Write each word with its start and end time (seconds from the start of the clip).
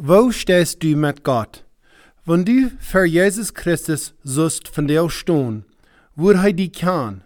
Wo 0.00 0.30
stehst 0.30 0.84
du 0.84 0.94
mit 0.94 1.24
Gott? 1.24 1.64
Wenn 2.24 2.44
du 2.44 2.70
für 2.78 3.04
Jesus 3.04 3.52
Christus 3.52 4.14
sollst 4.22 4.68
von 4.68 4.86
dir 4.86 5.10
stehen, 5.10 5.64
wo 6.14 6.30
er 6.30 6.52
die 6.52 6.70
kann, 6.70 7.24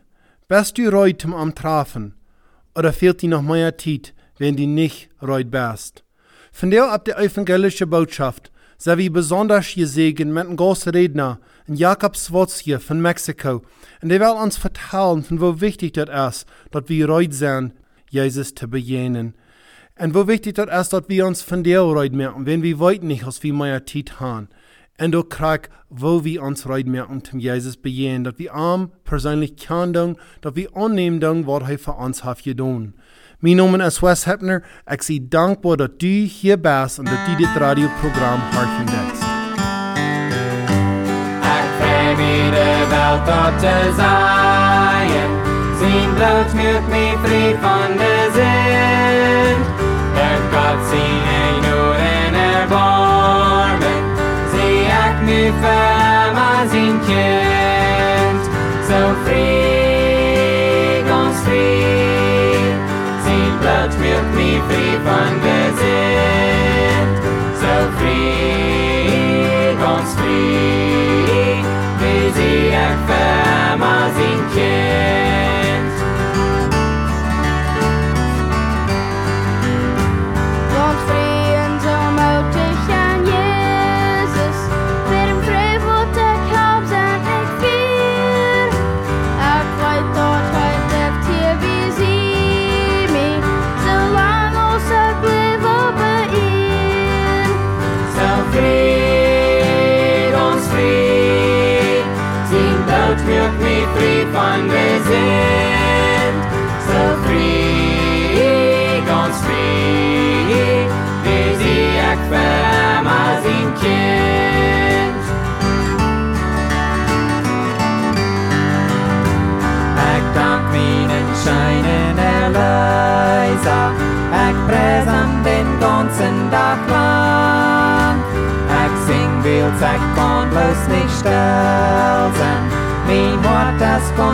bist 0.48 0.78
du 0.78 0.88
reut 0.88 1.20
zum 1.20 1.34
am 1.34 1.54
Trafen, 1.54 2.14
oder 2.74 2.94
fehlt 2.94 3.20
dir 3.20 3.28
noch 3.28 3.42
mehr 3.42 3.76
Zeit, 3.76 4.14
wenn 4.38 4.56
du 4.56 4.66
nicht 4.66 5.10
reut 5.20 5.50
bist? 5.50 6.02
Von 6.50 6.70
dir 6.70 6.90
ab 6.90 7.04
der 7.04 7.18
evangelische 7.18 7.86
Botschaft, 7.86 8.50
so 8.78 8.96
wie 8.96 9.10
besonders 9.10 9.74
gesegnet 9.74 10.28
mit 10.28 10.46
einem 10.46 10.56
großen 10.56 10.92
Redner, 10.92 11.40
in 11.66 11.74
Jakob 11.74 12.16
Swotzje 12.16 12.80
von 12.80 13.02
Mexiko, 13.02 13.60
und 14.00 14.08
der 14.08 14.20
will 14.20 14.42
uns 14.42 14.56
vertellen, 14.56 15.22
von 15.22 15.42
wo 15.42 15.60
wichtig 15.60 15.92
das 15.92 16.36
ist, 16.36 16.46
dass 16.70 16.88
wir 16.88 17.06
reut 17.06 17.34
sind, 17.34 17.74
Jesus 18.08 18.54
zu 18.54 18.66
begegnen. 18.66 19.34
Und 19.98 20.14
wo 20.14 20.26
wichtig 20.26 20.54
das 20.54 20.80
ist, 20.80 20.92
dass 20.92 21.08
wir 21.08 21.26
uns 21.26 21.42
von 21.42 21.62
der 21.62 21.80
reut 21.80 22.12
merken, 22.12 22.46
wenn 22.46 22.62
wir 22.62 22.80
weit 22.80 23.02
nicht, 23.02 23.24
als 23.24 23.42
wir 23.42 23.52
mehr 23.52 23.84
Zeit 23.86 24.20
haben. 24.20 24.48
Und 24.98 25.16
auch 25.16 25.28
krieg, 25.28 25.68
wo 25.90 26.24
wir 26.24 26.42
uns 26.42 26.68
reut 26.68 26.86
merken, 26.86 27.24
zum 27.24 27.38
Jesus 27.38 27.76
begegnen, 27.76 28.24
dass 28.24 28.38
wir 28.38 28.54
arm 28.54 28.90
persönlich 29.04 29.56
kann 29.56 29.92
doen, 29.92 30.16
dass 30.40 30.56
wir 30.56 30.76
annehmen 30.76 31.20
was 31.46 31.68
er 31.68 31.78
für 31.78 31.92
uns 31.92 32.24
hat 32.24 32.42
getan. 32.42 32.94
Mijn 33.42 33.56
naam 33.56 33.74
is 33.74 34.00
Wes 34.00 34.24
Hepner. 34.24 34.64
Ik 34.86 35.02
zie 35.02 35.28
dankbaar 35.28 35.76
dat 35.76 36.02
u 36.02 36.06
hier 36.06 36.60
bent 36.60 36.98
en 36.98 37.04
dat 37.04 37.28
u 37.28 37.36
dit 37.36 37.56
radioprogram 37.56 38.40
hard 38.40 38.78
ontdekt. 38.78 39.18
Ik 41.42 41.68
vrij 41.78 42.14
me 42.16 42.50
de 42.50 42.86
welt 42.88 43.24
tot 43.26 43.58
te 43.60 43.92
zaaien. 43.96 45.30
Zien 45.78 46.14
bloot 46.14 46.54
met 46.54 46.88
me 46.88 47.18
vrij 47.22 47.56
van 47.60 47.96
de 47.96 48.21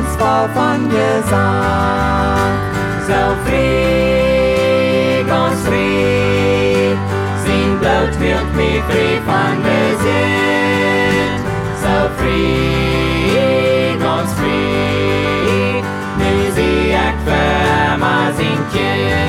voll 0.07 0.49
von 0.55 0.89
Gesang. 0.91 2.59
Zelfried, 3.07 3.67
ons 5.31 5.61
fried, 5.67 6.99
zijn 7.45 7.73
dood 7.81 8.15
wird 8.19 8.55
mij 8.55 8.83
vrij 8.89 9.21
van 9.27 9.63
bezit. 9.63 11.41
Zelfried, 11.83 13.21
ons 14.03 14.33
fried, 14.33 15.85
nu 16.19 16.33
zie 16.55 16.89
ik 16.89 17.17
ver 17.25 17.99
maar 17.99 18.33
kind. 18.73 19.29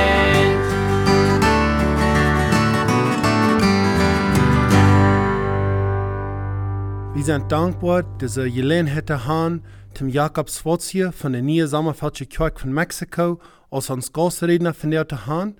Wir 7.21 7.25
sind 7.25 7.51
dankbar, 7.51 8.01
dass 8.17 8.37
er 8.37 8.49
Gelegenheit 8.49 9.07
haben, 9.11 9.61
zum 9.93 10.09
Jakob 10.09 10.49
Swotzje 10.49 11.11
von 11.11 11.33
der 11.33 11.43
Neue 11.43 11.67
Sommerfeldsche 11.67 12.25
Kirche 12.25 12.57
von 12.57 12.73
Mexiko 12.73 13.39
als 13.69 13.91
uns 13.91 14.11
Gastredner 14.11 14.73
von 14.73 14.89
der 14.89 15.05
haben. 15.27 15.55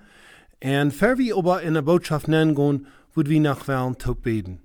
Und 0.60 0.88
bevor 0.88 1.18
wir 1.18 1.36
aber 1.36 1.62
in 1.62 1.74
der 1.74 1.82
Botschaft 1.82 2.26
nennen 2.26 2.56
gehen, 2.56 2.88
würden 3.14 3.30
wir 3.30 3.40
nach 3.40 3.68
Wellen 3.68 3.94
beten. 4.24 4.58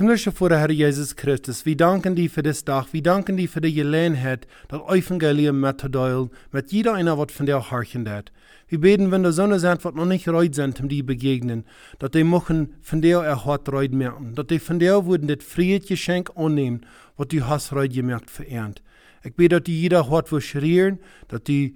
Himmlische 0.00 0.32
Vater, 0.32 0.58
Herr 0.58 0.70
Jesus 0.70 1.14
Christus, 1.14 1.66
wir 1.66 1.76
danken 1.76 2.16
dir 2.16 2.30
für 2.30 2.42
das 2.42 2.64
Tag, 2.64 2.94
wir 2.94 3.02
danken 3.02 3.36
dir 3.36 3.50
für 3.50 3.60
die 3.60 3.74
Gelegenheit, 3.74 4.46
das 4.68 4.80
Evangelium 4.88 5.60
mitzuteilen, 5.60 6.30
mit 6.52 6.72
jeder 6.72 6.94
einer, 6.94 7.18
was 7.18 7.30
von 7.32 7.44
dir 7.44 7.70
horchen 7.70 8.08
hat. 8.08 8.32
Wir 8.68 8.80
beten, 8.80 9.10
wenn 9.10 9.22
der 9.22 9.32
Sonne 9.32 9.60
sind, 9.60 9.84
was 9.84 9.92
noch 9.92 10.06
nicht 10.06 10.26
reut 10.26 10.54
sind, 10.54 10.80
um 10.80 10.88
die 10.88 11.02
begegnen, 11.02 11.66
dass 11.98 12.12
die 12.12 12.24
machen 12.24 12.76
von 12.80 13.02
dir 13.02 13.18
er 13.18 13.44
hart 13.44 13.70
reut 13.70 13.92
merken, 13.92 14.34
dass 14.34 14.46
die 14.46 14.58
von 14.58 14.78
dir 14.78 15.04
würden 15.04 15.28
das 15.28 15.44
Friedgeschenk 15.44 16.30
annehmen, 16.34 16.80
was 17.18 17.28
du 17.28 17.46
hast 17.46 17.74
reut 17.74 17.92
gemerkt 17.92 18.30
verehrt. 18.30 18.82
Ich 19.22 19.34
bete, 19.34 19.56
dass 19.56 19.64
die 19.64 19.82
jeder 19.82 20.08
hart 20.08 20.32
will 20.32 20.40
schreien, 20.40 20.98
dass 21.28 21.44
die 21.44 21.74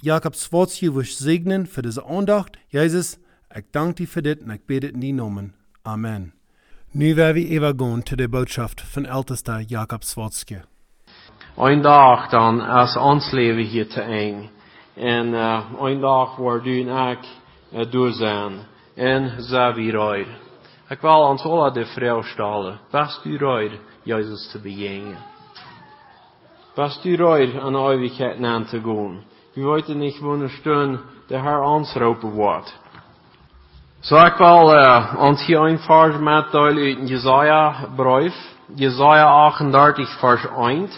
Jakob 0.00 0.36
Swotzje 0.36 0.94
will 0.94 1.04
segnen 1.04 1.66
für 1.66 1.82
diese 1.82 2.06
Andacht. 2.06 2.60
Jesus, 2.68 3.18
ich 3.52 3.64
danke 3.72 4.04
dir 4.04 4.06
für 4.06 4.22
das 4.22 4.36
und 4.36 4.52
ich 4.52 4.60
bete 4.60 4.86
in 4.86 5.00
die 5.00 5.12
Namen. 5.12 5.54
Amen. 5.82 6.35
Nu 6.98 7.14
werden 7.14 7.36
wir 7.36 7.56
übergehen 7.56 8.06
zu 8.06 8.16
der 8.16 8.28
Botschaft 8.28 8.80
von 8.80 9.04
ältester 9.04 9.60
Jakob 9.60 10.02
Swotzke. 10.02 10.62
Een 11.56 11.82
dag 11.82 12.30
dan 12.30 12.60
is 12.60 12.96
ons 12.96 13.32
leven 13.32 13.64
hier 13.64 13.88
te 13.88 14.00
eng. 14.00 14.50
En 14.94 15.26
uh, 15.26 15.60
een 15.80 16.00
dag 16.00 16.36
waar 16.36 16.62
du 16.62 16.80
en 16.80 17.08
ik 17.08 17.18
uh, 17.72 17.90
door 17.90 18.12
zijn. 18.12 18.52
En 18.94 19.42
zijn 19.42 19.74
we 19.74 19.90
rijden. 19.90 20.36
Ik 20.88 21.00
wil 21.00 21.20
ons 21.28 21.42
alle 21.42 21.72
de 21.72 21.86
vrouw 21.86 22.22
stellen. 22.22 22.80
Best 22.90 23.24
u 23.24 23.36
rijden, 23.36 23.78
Jezus 24.02 24.50
te 24.50 24.60
begegnen. 24.60 25.18
Best 26.74 27.04
u 27.04 27.14
rijden 27.14 27.62
aan 27.62 27.72
de 27.72 27.78
eeuwigheid 27.78 28.42
aan 28.42 28.64
te 28.64 28.80
gaan. 28.80 29.24
We 29.54 29.62
weten 29.62 29.98
niet 29.98 30.18
wanneer 30.18 31.00
de 31.26 31.36
Herr 31.36 31.60
ons 31.60 31.92
roepen 31.92 32.30
wordt. 32.30 32.78
Zo 34.06 34.16
ik 34.16 34.36
wil 34.36 34.74
uh, 34.74 35.14
ons 35.18 35.46
hier 35.46 35.58
een 35.58 35.78
vers 35.78 36.18
meddelen 36.18 36.98
uit 36.98 37.08
Jesaja 37.08 37.74
brief. 37.96 38.34
Jesaja 38.74 39.24
38 39.24 40.18
vers 40.18 40.46
1 40.56 40.88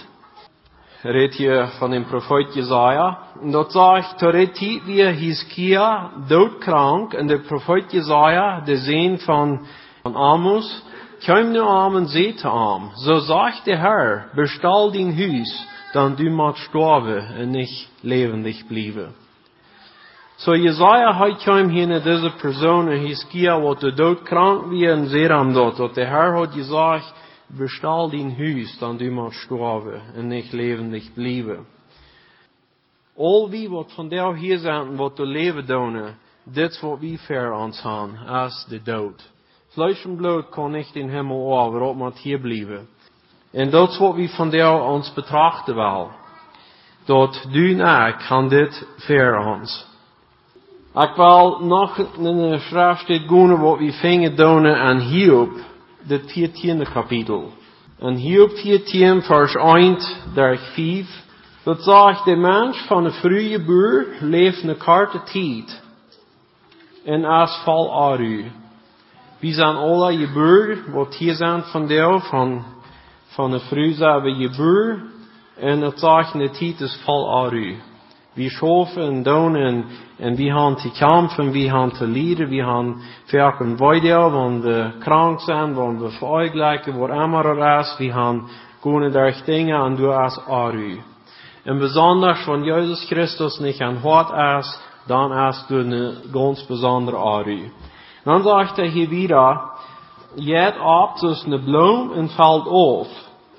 redt 1.03 1.35
hier 1.35 1.67
van 1.79 1.91
den 1.91 2.05
profeet 2.05 2.55
Jesaja. 2.55 3.19
En 3.43 3.51
dat 3.51 3.73
zegt, 3.73 4.19
toen 4.19 4.31
redt 4.31 4.59
hij 4.59 4.81
weer 4.85 5.13
Hiskia 5.13 6.11
doodkrank. 6.27 7.13
En 7.13 7.27
de 7.27 7.41
profeet 7.41 7.93
Jesaja, 7.93 8.61
de 8.61 8.77
zoon 8.77 9.19
van, 9.19 9.67
van 10.03 10.17
Amos, 10.17 10.83
kom 11.27 11.51
nu 11.51 11.61
aan 11.61 11.97
en 11.97 12.07
zei 12.07 12.35
te 12.35 12.49
hem, 12.51 12.91
zo 12.95 13.19
zegt 13.19 13.65
de 13.65 13.77
Heer, 13.77 14.31
bestal 14.35 14.91
din 14.91 15.17
huis, 15.17 15.67
dan 15.93 16.15
du 16.15 16.31
moet 16.31 16.57
sterven 16.57 17.35
en 17.37 17.51
niet 17.51 17.89
levendig 18.01 18.67
blijven. 18.67 19.28
So 20.39 20.55
Jesaja 20.55 21.17
hij 21.17 21.35
kwam 21.35 21.69
hier 21.69 21.87
naar 21.87 22.03
deze 22.03 22.33
persoon 22.41 22.89
en 22.89 23.01
hij 23.01 23.15
skia 23.15 23.61
wat 23.61 23.81
de 23.81 23.93
dood 23.93 24.23
krank 24.23 24.67
wie 24.67 24.89
en 24.89 25.07
zeer 25.07 25.37
hem 25.37 25.53
dat. 25.53 25.77
Dat 25.77 25.95
de 25.95 26.05
Heer 26.05 26.35
had 26.35 26.53
gezegd, 26.53 27.15
bestal 27.47 28.11
din 28.11 28.35
huis, 28.37 28.79
dan 28.79 28.97
du 28.97 29.11
moet 29.11 29.35
sterven 29.35 30.03
en 30.15 30.27
niet 30.27 30.53
levendig 30.53 31.13
blijven. 31.15 31.67
Al 33.17 33.51
wie 33.51 33.69
wat 33.71 33.93
van 33.93 34.09
jou 34.09 34.37
hier 34.37 34.59
zijn, 34.59 34.97
wat 34.97 35.17
te 35.17 35.27
leven 35.27 35.67
doen, 35.67 36.15
dit 36.45 36.81
wat 36.81 36.99
we 36.99 37.19
ver 37.19 37.53
ons 37.53 37.81
gaan, 37.81 38.17
als 38.27 38.67
de 38.69 38.83
dood. 38.83 39.31
Vlees 39.69 40.05
en 40.05 40.17
bloed 40.17 40.49
kan 40.49 40.71
niet 40.71 40.91
in 40.95 41.09
hemel 41.09 41.59
over, 41.59 41.81
op 41.81 41.97
moet 41.97 42.19
hier 42.19 42.41
blijven. 42.41 42.89
En 43.53 43.71
dat 43.71 43.99
wat 43.99 44.15
we 44.15 44.29
van 44.29 44.51
jou 44.51 44.93
ons 44.93 45.13
betrachten 45.15 45.75
wel. 45.75 46.11
Dat 47.05 47.47
du 47.51 47.81
en 47.81 48.07
ik 48.07 48.21
gaan 48.21 48.49
dit 48.49 48.87
ver 48.97 49.39
ons. 49.39 49.88
Ik 50.99 51.15
wil 51.15 51.59
nog 51.61 51.99
in 51.99 52.51
de 52.51 52.59
schrift 52.59 53.05
gaan 53.07 53.61
wat 53.61 53.79
we 53.79 53.93
vingen 53.93 54.37
doen 54.37 54.67
aan 54.67 54.99
Hiob, 54.99 55.51
het 56.07 56.23
14e 56.23 56.93
kapitel. 56.93 57.53
En 57.99 58.15
Hiob 58.15 58.51
14 58.51 59.23
vers 59.23 59.55
1 59.55 59.99
der 60.35 60.59
5. 60.59 61.25
Dat 61.63 61.83
zegt 61.83 62.25
de 62.25 62.37
mens 62.37 62.79
van 62.87 63.05
de 63.05 63.11
vrije 63.11 63.65
boer 63.65 64.07
leeft 64.21 64.63
een 64.63 64.77
karte 64.77 65.23
tijd. 65.23 65.83
En 67.05 67.25
als 67.25 67.61
val 67.65 67.93
aru. 67.93 68.45
Wie 69.39 69.53
zijn 69.53 69.77
alle 69.77 70.19
je 70.19 70.33
boer, 70.33 70.93
wat 70.93 71.15
hier 71.15 71.35
zijn 71.35 71.63
van 71.63 71.87
deel 71.87 72.21
van, 72.21 72.65
van 73.27 73.51
de 73.51 73.61
vrije 73.61 73.95
zijn 73.95 74.39
je 74.39 74.51
boer. 74.57 75.03
En 75.57 75.81
het 75.81 75.99
zegt 75.99 76.33
de 76.33 76.51
tijd 76.51 76.81
is 76.81 77.01
val 77.05 77.45
aru. 77.45 77.77
Vi 78.35 78.49
schoven 78.49 79.03
en 79.03 79.23
doen 79.23 79.57
en, 79.57 79.85
en 80.19 80.37
vi 80.37 80.51
han 80.51 80.77
te 80.77 80.91
kampen, 80.91 81.51
vi 81.51 81.69
han 81.69 81.91
te 81.91 82.07
liden, 82.07 82.49
vi 82.49 82.61
han 82.61 83.03
verken 83.25 83.77
want 83.77 84.63
we 84.63 84.93
krank 84.99 85.41
zijn, 85.41 85.75
want 85.75 86.01
we 86.01 86.11
vergelijken, 86.11 86.99
waar 86.99 87.13
ammer 87.13 87.79
is, 87.79 87.95
vi 87.99 88.11
han 88.11 88.49
goede 88.81 89.11
der 89.11 89.43
dingen 89.45 89.85
en 89.85 89.97
du 89.97 90.07
als 90.13 90.39
aru. 90.47 91.01
En 91.65 91.79
besonders 91.79 92.45
van 92.45 92.65
Jezus 92.65 93.07
Christus 93.07 93.59
niet 93.59 93.81
aan 93.81 93.97
hart 93.97 94.59
is, 94.59 94.81
dan 95.07 95.33
is 95.33 95.65
du 95.69 95.75
een 95.75 96.15
ganz 96.33 96.67
bijzonder 96.67 97.17
aru. 97.17 97.73
Dan 98.25 98.43
zegt 98.43 98.77
hij 98.77 98.89
hier 98.89 99.09
weer, 99.09 99.61
jet 100.35 100.81
op 100.81 101.17
tussen 101.17 101.51
de 101.51 101.63
bloem 101.63 102.13
en 102.13 102.29
valt 102.29 102.67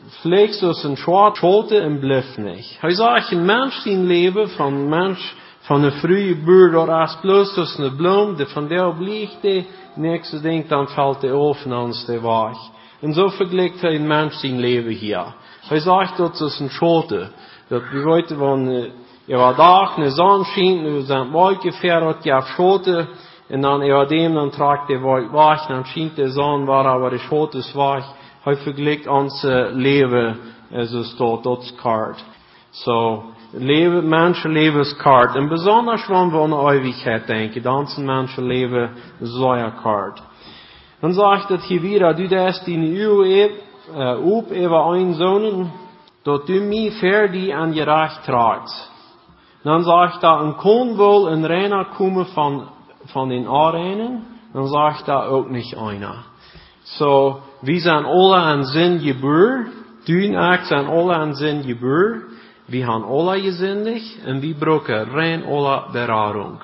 vleeg 0.09 0.59
dus 0.59 0.83
een 0.83 0.97
schote 0.97 1.75
im 1.75 1.99
bluf 1.99 2.37
nicht. 2.37 2.81
Hij 2.81 2.91
zag 2.91 3.31
een 3.31 3.45
mens 3.45 3.81
zien 3.81 4.07
Leben 4.07 4.49
von 4.49 4.73
een 4.73 4.89
mens 4.89 5.35
van 5.59 5.83
een 5.83 5.91
vrije 5.91 6.35
buur 6.35 6.71
door 6.71 6.91
als 6.91 7.17
bloos 7.21 7.53
tussen 7.53 7.83
de 7.83 7.95
bloem, 7.95 8.35
de 8.35 8.47
van 8.47 8.67
der 8.67 8.95
bliegt 8.95 9.41
de, 9.41 9.65
niks 9.95 10.29
denkt 10.41 10.69
dan 10.69 10.87
valt 10.87 11.21
de 11.21 11.31
oven 11.31 11.73
aan 11.73 11.91
de 12.05 12.21
weg. 12.21 12.57
En 13.01 13.13
zo 13.13 13.27
vergelijkt 13.27 13.81
hij 13.81 13.95
een 13.95 14.07
mens 14.07 14.39
zijn 14.39 14.59
leven 14.59 14.91
hier. 14.91 15.35
Hij 15.67 15.79
zag 15.79 16.15
dat 16.15 16.41
ist 16.41 16.59
ein 16.59 16.69
schote, 16.69 17.31
Das 17.69 17.83
die 17.91 17.99
Leute 17.99 18.39
waren, 18.39 18.91
er 19.27 19.37
war 19.37 19.55
Tag, 19.55 19.95
eine 19.97 20.09
Sonne 20.09 20.43
schien, 20.45 20.83
wir 20.83 21.03
sind 21.03 21.33
weit 21.33 21.61
gefährdet, 21.61 22.25
die 22.25 22.33
auf 22.33 22.47
Schote, 22.47 23.07
und 23.47 23.61
dann 23.61 23.83
über 23.83 24.07
dem, 24.07 24.33
dann 24.33 24.51
tragt 24.51 24.89
der 24.89 25.03
Wald 25.03 25.31
weich, 25.31 25.67
dann 25.67 25.85
schien 25.85 26.11
der 26.17 26.29
Sonne, 26.29 26.65
war 26.65 26.87
aber 26.87 27.11
die 27.11 27.19
Schote 27.19 27.59
ist 27.59 27.75
wach, 27.75 28.03
Hij 28.41 28.55
vergelijkt 28.55 29.07
ons 29.07 29.43
leven, 29.73 30.37
zo 30.71 31.03
staat 31.03 31.43
dat 31.43 31.75
kaart. 31.81 32.23
So, 32.69 33.23
leven, 33.51 34.09
mensen 34.09 34.51
leven 34.51 34.79
is 34.79 34.95
kaart. 34.95 35.35
En 35.35 35.47
besonders 35.47 36.07
wanneer 36.07 36.31
we 36.31 36.43
aan 36.43 36.49
de 36.49 36.71
eeuwigheid 36.71 37.27
denken, 37.27 37.61
dan 37.61 37.87
zijn 37.87 38.05
mensen 38.05 38.43
leven 38.43 38.91
zo'n 39.21 39.73
kaart. 39.81 40.21
Dan 40.99 41.13
zegt 41.13 41.49
het 41.49 41.63
hier 41.63 41.81
weer, 41.81 42.15
du 42.15 42.27
des 42.27 42.63
die 42.63 42.77
uw 42.77 43.23
op 44.23 44.51
even 44.51 44.93
een 44.93 45.13
zonen, 45.13 45.71
dat 46.23 46.45
du 46.47 46.61
mij 46.61 46.91
ver 46.91 47.31
die 47.31 47.55
aan 47.55 47.73
je 47.73 47.83
recht 47.83 48.23
tragt. 48.23 48.91
Dan 49.63 49.83
zegt 49.83 50.21
dat 50.21 50.39
een 50.39 50.55
kon 50.55 50.97
wel 50.97 51.31
een 51.31 51.45
reiner 51.45 51.85
komen 51.97 52.25
van, 52.25 52.69
van 53.03 53.29
den 53.29 53.47
Areinen, 53.47 54.25
dan 54.53 54.67
zegt 54.67 55.05
dat 55.05 55.25
ook 55.25 55.49
niet 55.49 55.75
einer. 55.75 56.25
So, 56.83 57.39
we 57.59 57.79
zijn 57.79 58.05
alle 58.05 58.35
aan 58.35 58.63
zin 58.63 58.99
geboren, 58.99 59.67
du 60.03 60.33
en 60.33 60.51
ik 60.51 60.63
zijn 60.63 60.85
alle 60.85 61.13
aan 61.13 61.35
zin 61.35 61.63
geboren, 61.63 62.23
we 62.65 62.83
gaan 62.83 63.03
alle 63.03 63.39
gezindig 63.39 64.17
en 64.23 64.39
we 64.39 64.55
broken 64.59 65.09
rein 65.09 65.43
alle 65.43 65.83
beraring. 65.91 66.61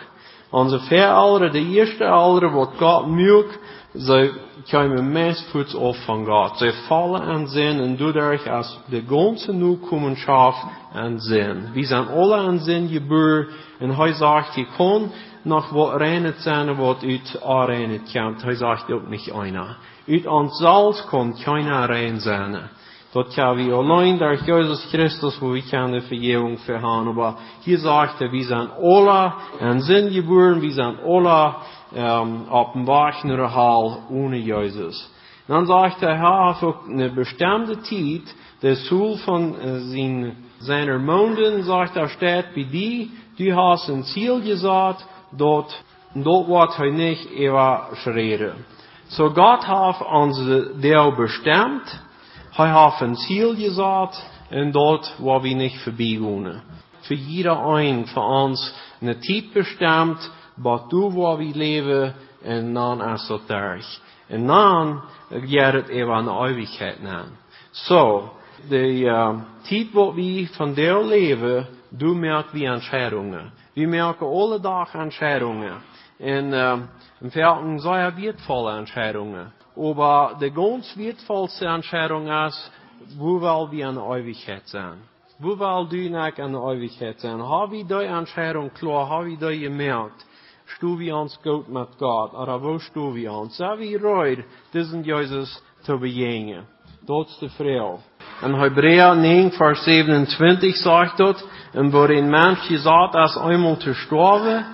Onze 0.49 0.79
verouderen, 0.79 1.53
de 1.53 1.65
eerste 1.65 2.05
ouderen, 2.05 2.53
wat 2.53 2.71
God 2.77 3.07
milk, 3.07 3.47
zij 3.93 4.31
komen 4.69 5.11
meestvoets 5.11 5.73
op 5.73 5.95
van 5.95 6.25
God. 6.25 6.57
Zij 6.57 6.73
vallen 6.73 7.21
aan 7.21 7.47
zin 7.47 7.79
en 7.79 7.97
doordat 7.97 8.47
als 8.47 8.79
de 8.89 9.03
ganze 9.07 9.53
nieuwkomenschaft 9.53 10.65
aan 10.93 11.19
zin. 11.19 11.71
We 11.73 11.83
zijn 11.83 12.07
alle 12.07 12.35
aan 12.35 12.59
zin 12.59 12.87
geboren 12.87 13.47
en 13.79 13.89
hij 13.89 14.13
zegt, 14.13 14.55
je 14.55 14.67
kon 14.77 15.11
nog 15.41 15.69
wat 15.69 15.95
reinet 15.95 16.35
zijn 16.37 16.75
wat 16.75 17.03
uit 17.03 17.41
aanreinet 17.43 18.11
komt. 18.13 18.41
Hij 18.41 18.55
zegt 18.55 18.91
ook 18.91 19.07
niet 19.09 19.31
einer. 19.31 19.77
Uit 20.07 20.25
ons 20.27 20.57
zelfs 20.57 21.05
kon 21.05 21.33
keiner 21.43 21.87
rein 21.87 22.19
zijn. 22.19 22.69
Dat 23.15 23.33
kan 23.33 23.55
we 23.55 23.73
alleen 23.73 24.17
door 24.17 24.37
Jezus 24.45 24.85
Christus, 24.91 25.39
wo 25.39 25.51
we 25.51 25.63
kan 25.69 25.91
de 25.91 26.01
vergeving 26.01 26.59
verhaan. 26.59 27.07
Aber 27.07 27.35
hier 27.63 27.77
sagt 27.77 28.21
er, 28.21 28.31
wir 28.31 28.43
sind 28.43 28.69
alle 28.81 29.33
an 29.59 29.81
Sinn 29.81 30.11
geboren, 30.11 30.61
wir 30.61 30.71
sind 30.71 30.99
alle 31.03 31.55
ähm, 31.95 32.49
auf 32.49 32.71
dem 32.73 32.83
naar 32.83 33.53
Hall 33.53 33.97
ohne 34.09 34.37
Jesus. 34.37 35.09
Dan 35.47 35.65
sagt 35.65 36.01
er, 36.01 36.09
er 36.09 36.39
auch 36.39 36.87
eine 36.87 37.09
bestimmte 37.09 37.81
Zeit, 37.81 38.35
der 38.61 38.75
Soul 38.75 39.17
von 39.17 39.55
äh, 39.59 39.79
sein, 39.79 40.35
seiner 40.59 40.99
Monden, 40.99 41.63
sagt 41.63 41.95
er, 41.95 42.09
steht 42.09 42.53
bei 42.55 42.63
die, 42.63 43.11
die 43.37 43.53
hast 43.53 43.89
ein 43.89 44.03
Ziel 44.03 44.41
gesagt, 44.41 45.05
dort, 45.31 45.73
dort 46.15 46.47
wird 46.47 46.79
er 46.79 46.91
nicht 46.91 47.31
überschreden. 47.31 48.65
So 49.07 49.29
Gott 49.29 49.67
hat 49.67 50.01
uns 50.01 50.37
der 50.81 51.11
bestimmt, 51.15 52.03
hij 52.51 52.83
heeft 52.83 53.01
een 53.01 53.15
ziel 53.15 53.55
gezet 53.55 54.29
en 54.49 54.71
dat 54.71 55.15
waar 55.17 55.41
niet 55.41 55.77
voorbij 55.77 56.19
gaan. 56.21 56.61
Voor 56.99 57.15
jeder 57.15 57.57
een 57.57 58.07
van 58.07 58.23
ons 58.23 58.73
een 58.99 59.19
tijd 59.19 59.53
bestemd, 59.53 60.31
wat 60.55 60.89
du 60.89 61.09
waar 61.11 61.37
we 61.37 61.51
leven 61.53 62.15
en 62.41 62.73
dan 62.73 63.03
is 63.03 63.27
dat 63.27 63.41
erg. 63.47 63.99
En 64.27 64.47
dan 64.47 65.01
gaat 65.29 65.73
het 65.73 65.87
even 65.87 66.13
aan 66.13 66.25
de 66.25 66.31
eeuwigheid 66.31 67.01
na. 67.01 67.23
So, 67.71 68.31
de 68.69 68.99
uh, 68.99 69.39
tijd 69.61 69.91
wat 69.91 70.13
we 70.13 70.47
van 70.51 70.73
deel 70.73 71.05
leven, 71.05 71.67
du 71.89 72.15
merken 72.15 72.59
we 72.59 72.65
entscheidungen. 72.65 73.51
We 73.73 73.85
merken 73.85 74.27
alle 74.27 74.59
dagen 74.59 74.99
entscheidungen. 74.99 75.81
En 76.17 76.53
uh, 76.53 76.79
in 77.21 77.31
velken 77.31 77.79
zeer 77.79 78.13
wertvolle 78.15 78.77
entscheidungen. 78.77 79.53
Aber 79.77 80.35
de 80.39 80.49
ganz 80.49 80.95
wertvollste 80.95 81.65
Entscheidung 81.65 82.27
ist, 82.27 82.71
wo 83.17 83.39
will 83.39 83.71
wir 83.71 83.91
der 83.91 84.17
Ewigkeit 84.17 84.67
sein? 84.67 84.97
Wo 85.39 85.57
will 85.59 85.87
du 85.89 86.17
an 86.17 86.53
der 86.53 86.61
Ewigkeit 86.61 87.19
sein? 87.19 87.41
Haben 87.41 87.71
wir 87.71 87.83
die 87.83 88.05
Entscheidung 88.05 88.71
klar? 88.73 89.09
Haben 89.09 89.39
wir 89.39 89.49
die 89.49 89.59
gemerkt? 89.59 90.25
Stu 90.65 90.97
wir 90.97 91.17
uns 91.17 91.37
gut 91.43 91.67
mit 91.67 91.97
Gott? 91.99 92.33
Oder 92.33 92.61
wo 92.63 92.79
stu 92.79 93.13
wir 93.13 93.33
uns? 93.33 93.57
Sind 93.57 93.79
wir 93.79 94.01
reut, 94.01 94.39
diesen 94.73 95.03
Jesus 95.03 95.61
zu 95.83 95.99
begegnen? 95.99 96.65
Dat 97.05 97.27
is 97.27 97.37
de 97.37 97.49
vraag. 97.49 97.99
En 98.41 98.53
Hebräer 98.53 99.15
9, 99.15 99.51
vers 99.51 99.83
27 99.83 100.75
sagt 100.75 101.17
dort, 101.17 101.43
en 101.73 101.91
wo 101.91 102.03
ein 102.03 102.29
Mensch 102.29 102.67
gesagt, 102.67 103.15
als 103.15 103.37
einmal 103.37 103.77
zu 103.77 103.93
sterben, 103.93 104.65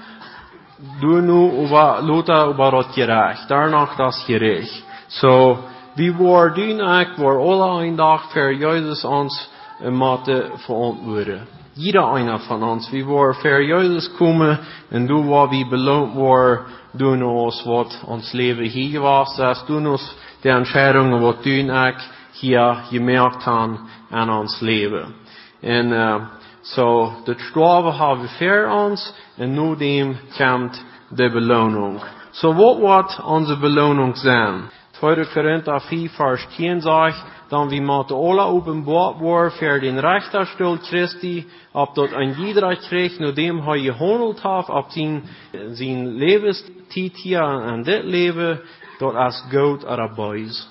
du 1.01 1.21
nu 1.21 1.65
über, 1.65 2.01
Lothar 2.01 2.49
über 2.49 2.71
das 2.71 2.95
Gerecht, 2.95 3.45
danach 3.49 3.95
das 3.97 4.25
Gericht. 4.27 4.83
So, 5.07 5.57
vi 5.95 6.09
var 6.09 6.49
dynak 6.49 7.17
var 7.17 7.51
alla 7.51 7.83
en 7.83 7.95
dag 7.97 8.19
för 8.33 8.51
Jesus 8.51 9.05
ons 9.05 9.49
måtte 9.81 10.51
verantwoorden. 10.67 11.47
Jeder 11.73 12.13
einer 12.13 12.39
von 12.39 12.63
uns, 12.63 12.93
vi 12.93 13.01
var 13.01 13.33
för 13.33 13.59
Jesus 13.59 14.17
kommen 14.17 14.57
und 14.91 15.07
du 15.07 15.23
var 15.23 15.47
vi 15.47 15.65
belohnt 15.65 16.15
var 16.15 16.59
doen 16.91 17.23
oss 17.23 17.65
wat 17.65 18.03
ons 18.07 18.33
leven 18.33 18.65
hier 18.65 19.01
was, 19.01 19.39
oss 19.39 20.15
de 20.43 20.49
entscheidungen 20.49 21.21
wat 21.21 21.43
dynak 21.43 21.95
hier 22.33 22.83
gemerkt 22.89 23.43
han 23.43 23.77
an 24.09 24.29
ons 24.29 24.61
leven. 24.61 25.13
En 25.61 25.93
uh, 25.93 26.21
so, 26.63 27.13
strafe 27.49 27.89
har 27.89 28.15
vi 28.15 28.27
för 28.27 28.69
ons, 28.69 29.13
en 29.41 29.53
nu 29.53 29.75
dem 29.75 30.17
komt 30.37 30.85
de 31.09 31.29
beloning. 31.29 31.99
Så 32.31 32.51
vad 32.51 32.77
wordt 32.77 33.19
onze 33.23 33.57
beloning 33.57 34.17
zijn? 34.17 34.69
2 34.91 35.25
Korinther 35.33 35.79
4 35.79 36.09
vers 36.09 36.47
10 36.55 36.81
sagt, 36.81 37.23
dan 37.49 37.69
wie 37.69 37.81
moeten 37.81 38.15
alle 38.15 38.41
openbaar 38.41 39.13
worden 39.17 39.51
voor 39.51 39.79
den 39.79 39.99
rechterstuhl 39.99 40.77
Christi, 40.81 41.47
op 41.71 41.95
dat 41.95 42.11
een 42.11 42.31
jeder 42.31 43.17
naar 43.17 43.33
dem 43.33 43.61
hij 43.61 43.79
gehandeld 43.79 44.41
heeft, 44.41 44.69
op 44.69 44.85
zijn, 44.89 45.23
zijn 45.71 46.07
levenstijd 46.07 47.17
hier 47.17 47.61
en 47.61 47.83
dit 47.83 48.03
leven, 48.03 48.61
dat 48.97 49.15
als 49.15 49.43
goud 49.49 49.83
erbij 49.83 50.39
is. 50.39 50.69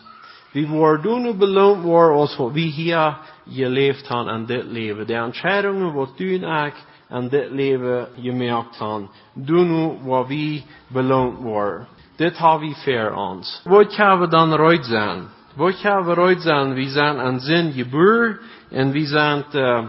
Wie 0.53 0.69
worden 0.69 1.23
nu 1.23 1.35
beloond 1.35 1.83
worden 1.83 2.17
als 2.17 2.37
wat 2.37 2.53
wie 2.53 2.71
hier 2.71 3.19
geleefd 3.49 4.09
hebben 4.09 4.33
aan 4.33 4.47
dit 4.47 4.65
leven. 4.65 5.07
De 5.07 5.15
entscheidungen 5.15 5.93
wat 5.93 6.17
du 6.17 6.43
en 6.43 6.67
ik 6.67 6.75
aan 7.11 7.29
dit 7.29 7.51
leven 7.51 8.09
gemerkt 8.21 8.79
hebben. 8.79 9.11
Doen 9.35 9.71
nu 9.71 10.09
wat 10.09 10.27
wie 10.27 10.65
beloond 10.87 11.39
worden. 11.39 11.87
Dit 12.17 12.39
hebben 12.39 12.69
we 12.69 12.75
voor 12.75 13.15
ons. 13.15 13.61
Wat 13.65 13.95
gaan 13.95 14.21
we 14.21 14.29
dan 14.29 14.53
eruit 14.53 14.85
zijn? 14.85 15.29
Wat 15.57 15.75
gaan 15.75 16.05
we 16.05 16.11
eruit 16.11 16.43
zijn? 16.43 16.75
We 16.75 16.89
zijn 16.89 17.19
aan 17.19 17.41
zin 17.41 17.73
geboren 17.73 18.41
en 18.71 18.91
we 18.91 19.07
zijn 19.07 19.45
uh, 19.53 19.89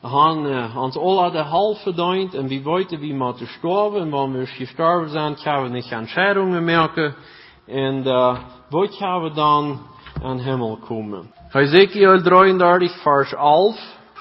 han 0.00 0.46
uh, 0.46 0.76
ons 0.76 0.96
alle 0.96 1.30
de 1.30 1.38
half 1.38 1.82
verdiend 1.82 2.34
en 2.34 2.48
we 2.48 2.62
weten 2.62 2.98
wie 2.98 3.14
moeten 3.14 3.46
sterven 3.46 4.00
en 4.00 4.10
wanneer 4.10 4.40
we 4.40 4.46
gestorven 4.46 5.10
zijn, 5.10 5.36
gaan 5.36 5.62
we 5.62 5.68
niet 5.68 5.90
entscheidungen 5.90 6.64
maken. 6.64 7.14
En 7.66 8.06
uh, 8.06 8.38
wat 8.70 8.94
gaan 8.94 9.22
we 9.22 9.30
dan 9.32 9.80
aan 10.22 10.38
hemel 10.38 10.78
komen? 10.86 11.32
Ezekiel 11.52 12.22
33 12.22 13.02
vers 13.02 13.34
11, 13.34 13.76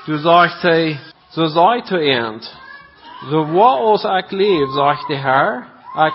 toen 0.05 0.17
zegt 0.17 0.61
hij, 0.61 0.99
så 1.29 1.47
sa 1.49 1.73
jeg 1.75 1.83
til 1.89 2.03
en, 2.11 2.39
så 3.29 3.43
hva 3.51 3.71
oss 3.91 4.05
jeg 4.05 4.31
liv, 4.31 4.67
sa 4.75 4.93
jeg 4.93 5.09
det 5.09 5.19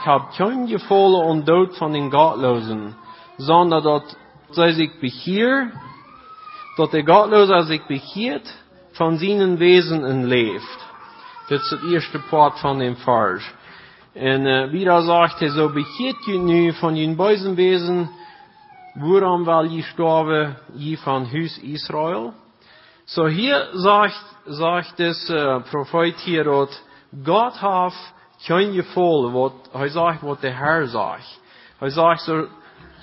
hab 0.04 0.33
kunnig 0.37 0.81
falle 0.81 1.25
und 1.31 1.47
Tod 1.47 1.78
von 1.78 1.92
den 1.92 2.11
Gottlosen, 2.11 2.95
sondern 3.38 3.83
dass 3.83 4.16
sei 4.52 4.73
sich 4.73 5.00
behier, 5.00 5.71
dass 6.76 6.90
der 6.90 7.02
Gottlose 7.02 7.62
sich 7.64 7.83
behiert, 7.83 8.49
von 8.95 9.19
seinen 9.19 9.59
Wesen 9.59 10.04
entlebt. 10.04 10.78
Das 11.49 11.62
ist 11.62 11.73
das 11.73 11.83
erste 11.90 12.19
Part 12.19 12.59
von 12.59 12.78
dem 12.78 12.97
Vers. 12.97 13.42
Und 14.14 14.47
äh, 14.47 14.71
wieder 14.73 15.02
sagt 15.02 15.40
er, 15.40 15.50
so 15.50 15.69
behiert 15.71 16.16
ihr 16.26 16.38
nun 16.38 16.75
von 16.75 16.95
den 16.95 17.16
bösen 17.16 17.57
Wesen, 17.57 18.11
woran 18.95 19.47
weil 19.47 19.73
ihr 19.73 19.85
sterbe, 19.85 20.57
ihr 20.76 20.99
von 20.99 21.31
Hüs 21.31 21.57
Israel, 21.59 22.33
so 23.06 23.26
hier 23.28 23.68
sagt, 23.75 24.25
sagt 24.47 25.00
es 25.00 25.26
Prophet 25.26 25.71
profet 25.71 26.21
hier 26.21 26.47
at 26.47 26.82
God 27.25 27.52
har 27.59 27.92
kjenne 28.47 28.85
was, 28.94 29.32
hva 29.32 29.78
han 29.78 29.90
sagt 29.90 30.23
hva 30.23 30.37
det 30.40 30.54
her 30.54 30.87
sagt. 30.87 31.38
Han 31.80 31.90
sagt 31.90 32.23
so, 32.23 32.47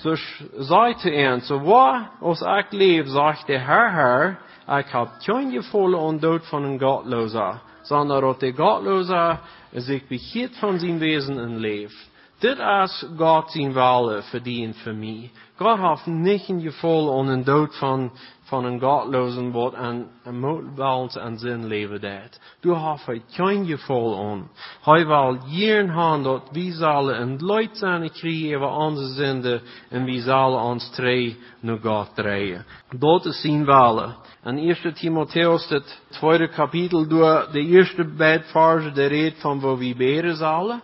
so 0.00 0.16
sagt 0.64 1.02
til 1.02 1.14
en 1.14 1.40
so 1.40 1.58
hva 1.60 2.08
oss 2.20 2.42
ek 2.42 2.72
liv 2.72 3.06
sagt 3.12 3.46
det 3.48 3.60
her 3.60 3.90
her 3.92 4.36
ek 4.68 4.88
har 4.88 5.12
kjenne 5.20 5.62
for 5.70 5.94
on 5.94 6.18
død 6.18 6.48
for 6.48 6.64
en 6.64 6.78
gottløse. 6.78 7.48
Så 7.84 7.96
han 7.96 8.10
har 8.10 8.24
at 8.24 8.40
det 8.40 8.56
gottløse 8.56 9.38
er 9.72 9.80
sich 9.80 10.08
bekiert 10.08 10.56
von 10.60 10.80
sin 10.80 11.00
Wesen 11.00 11.38
und 11.38 11.58
lebt. 11.58 12.09
Is 12.42 13.06
God 13.16 13.50
zijn 13.50 13.72
wale 13.72 14.22
verdient 14.22 14.76
voor 14.76 14.94
mij. 14.94 15.30
God 15.56 15.78
heeft 15.78 16.06
niet 16.06 16.48
een 16.48 16.60
gevoel 16.60 17.18
aan 17.18 17.28
een 17.28 17.44
dood 17.44 17.78
van, 17.78 18.12
van 18.42 18.64
een 18.64 18.80
godlozen 18.80 19.52
wat 19.52 19.74
een, 19.74 20.06
een 20.24 20.40
moedbalans 20.40 21.16
en 21.16 21.38
zin 21.38 21.66
leven 21.66 22.00
deed. 22.00 22.40
Du 22.60 22.74
hij 22.74 23.22
geen 23.28 23.66
gevoel 23.66 24.30
aan. 24.30 24.50
Hij 24.82 25.06
wil 25.06 25.38
jaren 25.46 25.88
gaan 25.88 26.22
dat 26.22 26.48
wie 26.52 26.72
zullen 26.72 27.20
een 27.20 27.46
leid 27.46 27.76
zijn 27.76 28.10
krijgen 28.10 28.56
over 28.56 28.76
onze 28.76 29.06
zinde 29.14 29.60
en 29.88 30.04
wie 30.04 30.20
zullen 30.20 30.60
ons 30.60 30.90
twee 30.90 31.38
naar 31.60 31.78
God 31.78 32.14
draaien. 32.14 32.66
Dat 32.98 33.24
is 33.24 33.40
zijn 33.40 33.64
wale. 33.64 34.14
En 34.42 34.58
1 34.58 34.94
Timotheus, 34.94 35.68
het 35.68 36.02
tweede 36.10 36.48
kapitel, 36.48 37.08
door 37.08 37.48
de 37.52 37.60
eerste 37.60 38.04
beide 38.16 38.44
versen 38.44 38.94
de 38.94 39.06
reed 39.06 39.40
van 39.40 39.60
waar 39.60 39.78
we 39.78 39.94
beren 39.96 40.36
zullen. 40.36 40.82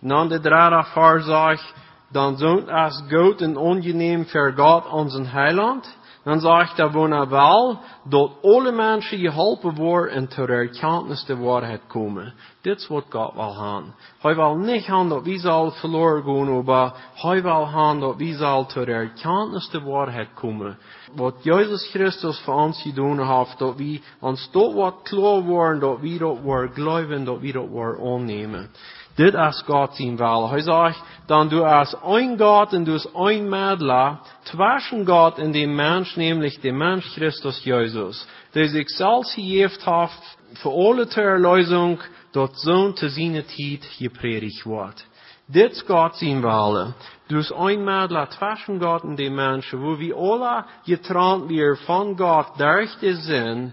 En 0.00 0.08
dan 0.08 0.28
de 0.28 0.40
derde 0.40 0.84
vers 0.84 1.24
zegt, 1.24 1.74
dan 2.10 2.36
zoont 2.36 2.68
als 2.68 3.02
goed 3.08 3.40
en 3.40 3.56
ongeneem 3.56 4.26
voor 4.26 4.52
God 4.56 4.90
onze 4.90 5.22
heiland. 5.22 5.96
Dan 6.26 6.40
zegt 6.40 6.76
hij 6.76 6.90
wonen 6.90 7.28
wel, 7.28 7.80
dat 8.04 8.30
alle 8.42 8.72
mensen 8.72 9.18
geholpen 9.18 9.74
worden 9.74 10.14
en 10.14 10.28
tot 10.28 10.46
de 10.46 10.52
erkennis 10.52 11.24
de 11.24 11.36
waarheid 11.36 11.80
komen. 11.86 12.34
Dit 12.60 12.78
is 12.78 12.88
wat 12.88 13.04
God 13.10 13.34
wil 13.34 13.50
gaan. 13.50 13.94
Hij 14.18 14.34
wil 14.34 14.56
niet 14.56 14.82
gaan 14.82 15.08
dat 15.08 15.22
wie 15.22 15.38
zal 15.38 15.70
verloren 15.70 16.22
gaan, 16.22 16.64
maar 16.64 16.92
hij 17.14 17.42
wil 17.42 17.66
gaan 17.66 18.00
dat 18.00 18.16
wie 18.16 18.34
zal 18.34 18.66
tot 18.66 18.86
de 18.86 18.92
erkennis 18.92 19.68
de 19.70 19.80
waarheid 19.82 20.28
komen. 20.34 20.78
Wat 21.14 21.34
Jezus 21.42 21.90
Christus 21.90 22.40
voor 22.40 22.54
ons 22.54 22.82
gedaan 22.82 23.38
heeft, 23.38 23.58
dat 23.58 23.76
wie 23.76 24.02
ons 24.20 24.48
dat 24.50 24.74
wat 24.74 24.94
klaar 25.02 25.42
worden, 25.42 25.80
dat 25.80 26.00
wie 26.00 26.18
dat 26.18 26.40
wordt 26.40 26.74
geloven, 26.74 27.24
dat 27.24 27.40
wie 27.40 27.52
dat 27.52 27.68
wordt 27.68 28.00
aannemen. 28.00 28.70
Dit 29.16 29.34
is 29.34 29.62
Gott 29.66 29.96
zijn 29.96 30.16
wil. 30.16 30.48
Hij 30.50 30.60
zegt, 30.60 31.02
dann 31.26 31.48
du 31.48 31.62
als 31.62 31.94
ein 32.02 32.38
Gott 32.38 32.72
und 32.72 32.84
du 32.84 32.92
als 32.92 33.08
ein 33.14 33.48
Mädler, 33.48 34.20
tussen 34.44 35.06
God 35.06 35.38
en 35.38 35.52
de 35.52 35.66
mens, 35.66 36.16
namelijk 36.16 36.62
de 36.62 36.72
mens 36.72 37.04
Christus 37.04 37.64
Jezus, 37.64 38.26
die 38.52 38.68
zichzelf 38.68 39.26
gegeven 39.26 39.94
heeft 39.94 40.38
für 40.52 40.70
alle 40.70 41.06
terlösung, 41.06 41.98
dort 42.32 42.60
zoon 42.60 42.94
te 42.94 43.08
zijn 43.08 43.44
tijd 43.44 43.84
gepredigt 43.84 44.62
wordt. 44.62 45.06
Dit 45.46 45.72
is 45.72 45.82
God 45.86 46.16
zijn 46.16 46.40
wil. 46.40 46.94
Dus 47.26 47.50
een 47.50 47.84
middelaar 47.84 48.28
tussen 48.28 48.82
God 48.82 49.02
en 49.02 49.14
dem 49.14 49.34
Mensch, 49.34 49.72
wo 49.72 49.96
we 49.96 50.14
alle 50.14 50.64
getrand 50.84 51.48
wir 51.48 51.76
von 51.76 52.16
Gott 52.16 52.58
durch 52.58 52.98
den 52.98 53.16
Sinn, 53.16 53.72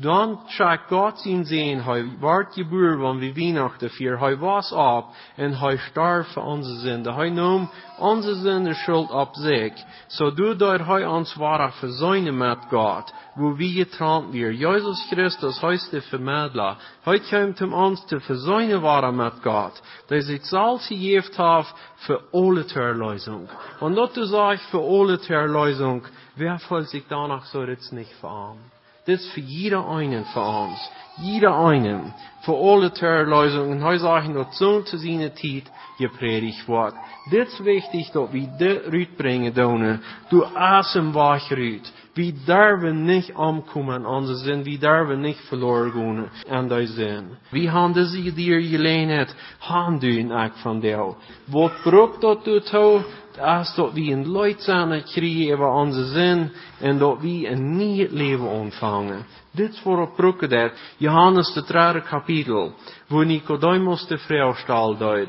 dan 0.00 0.40
trekt 0.46 0.88
God 0.88 1.20
zijn 1.20 1.44
zin, 1.44 1.78
hij 1.78 2.04
werd 2.20 2.52
geboren 2.52 2.98
van 2.98 3.18
wie 3.18 3.34
Weihnachten 3.34 3.90
vier, 3.90 4.18
hij 4.18 4.36
was 4.36 4.72
op 4.72 5.06
en 5.36 5.58
hij 5.58 5.76
starf 5.76 6.32
voor 6.32 6.42
onze 6.42 6.80
zonde. 6.80 7.12
Hij 7.12 7.30
nam 7.30 7.70
onze 7.98 8.34
zonde 8.34 8.74
schuld 8.74 9.10
op 9.10 9.34
zich, 9.34 9.72
zodat 10.06 10.86
hij 10.86 11.06
ons 11.06 11.34
ware 11.34 11.72
verzoenen 11.72 12.36
met 12.36 12.58
God, 12.68 13.14
wo 13.34 13.56
wir 13.56 13.84
getrennt 13.84 14.32
wir. 14.32 14.52
Jesus 14.52 15.06
Christus 15.10 15.60
heißt 15.60 15.90
der 15.90 16.02
Vermittler. 16.02 16.76
Hij 17.02 17.20
komt 17.20 17.60
om 17.60 17.72
ons 17.72 18.06
te 18.06 18.20
verzoenen 18.20 18.80
waren 18.80 19.16
met 19.16 19.34
God, 19.42 19.82
der 20.06 20.22
sich 20.22 20.44
selbst 20.44 20.86
gegeven 20.86 21.36
hat 21.36 21.74
für 21.96 22.20
alle 22.32 22.66
zur 22.66 22.82
Erlösung. 22.82 23.48
Und 23.80 23.94
dat 23.94 24.16
du 24.16 24.24
sagst, 24.24 24.70
für 24.70 24.82
alle 24.82 25.20
zur 25.20 25.36
Erlösung, 25.36 26.02
wer 26.36 26.58
voll 26.58 26.86
sich 26.86 27.04
danach 27.08 27.44
so 27.46 27.64
jetzt 27.64 27.92
nicht 27.92 28.12
verarmen? 28.20 28.73
Das 29.06 29.24
für 29.26 29.40
jeder 29.40 29.86
einen 29.86 30.24
von 30.26 30.68
uns. 30.68 30.78
Jeder 31.18 31.56
einen. 31.56 32.14
Für 32.40 32.54
alle 32.54 32.92
zur 32.92 33.08
Erlösung. 33.08 33.70
Und 33.70 33.84
heute 33.84 34.00
sage 34.00 34.26
ich 34.26 34.50
zu, 34.56 34.82
zu 34.82 34.96
seiner 34.96 35.34
Zeit, 35.34 35.70
gepredigt 35.98 36.66
wird. 36.66 36.94
Das 37.30 37.48
ist 37.48 37.64
wichtig, 37.64 38.10
dass 38.12 38.32
wir 38.32 38.48
das 38.58 38.92
rüberbringen, 38.92 39.54
Donner. 39.54 40.00
Du 40.30 40.44
Atem 40.44 41.14
wach 41.14 41.50
rüber. 41.50 41.88
We 42.14 42.34
durven 42.44 43.04
niet 43.04 43.32
omkomen 43.34 43.94
aan 43.94 44.06
onze 44.06 44.34
zin. 44.34 44.62
We 44.62 44.78
durven 44.78 45.20
niet 45.20 45.40
verloren 45.48 45.92
gaan 45.92 46.28
aan 46.48 46.68
die 46.68 46.86
zin. 46.86 47.24
We 47.50 47.68
gaan 47.68 47.92
deze 47.92 48.34
dier 48.34 48.60
gelegenheid 48.60 49.34
gaan 49.58 49.98
doen 49.98 50.32
ook 50.32 50.56
van 50.56 50.80
jou. 50.80 51.14
Wat 51.44 51.72
broek 51.82 52.20
dat 52.20 52.44
du 52.44 52.60
toe? 52.60 53.04
als 53.40 53.74
dat 53.74 53.92
we 53.92 54.00
een 54.00 54.30
leid 54.30 54.62
zijn 54.62 55.02
krijgen 55.04 55.52
over 55.52 55.68
onze 55.68 56.04
zin 56.04 56.52
en 56.80 56.98
dat 56.98 57.20
we 57.20 57.48
een 57.48 57.76
nieuw 57.76 58.06
leven 58.10 58.48
ontvangen. 58.48 59.26
Dit 59.50 59.72
is 59.72 59.82
waarop 59.82 60.16
broeken 60.16 60.48
dat. 60.48 60.72
Johannes 60.96 61.52
de 61.52 61.64
derde 61.66 62.02
kapitel, 62.02 62.72
wo 63.08 63.22
Nicodemus 63.22 64.06
de 64.06 64.18
vrouw 64.18 64.54
stal 64.54 64.96
duid. 64.96 65.28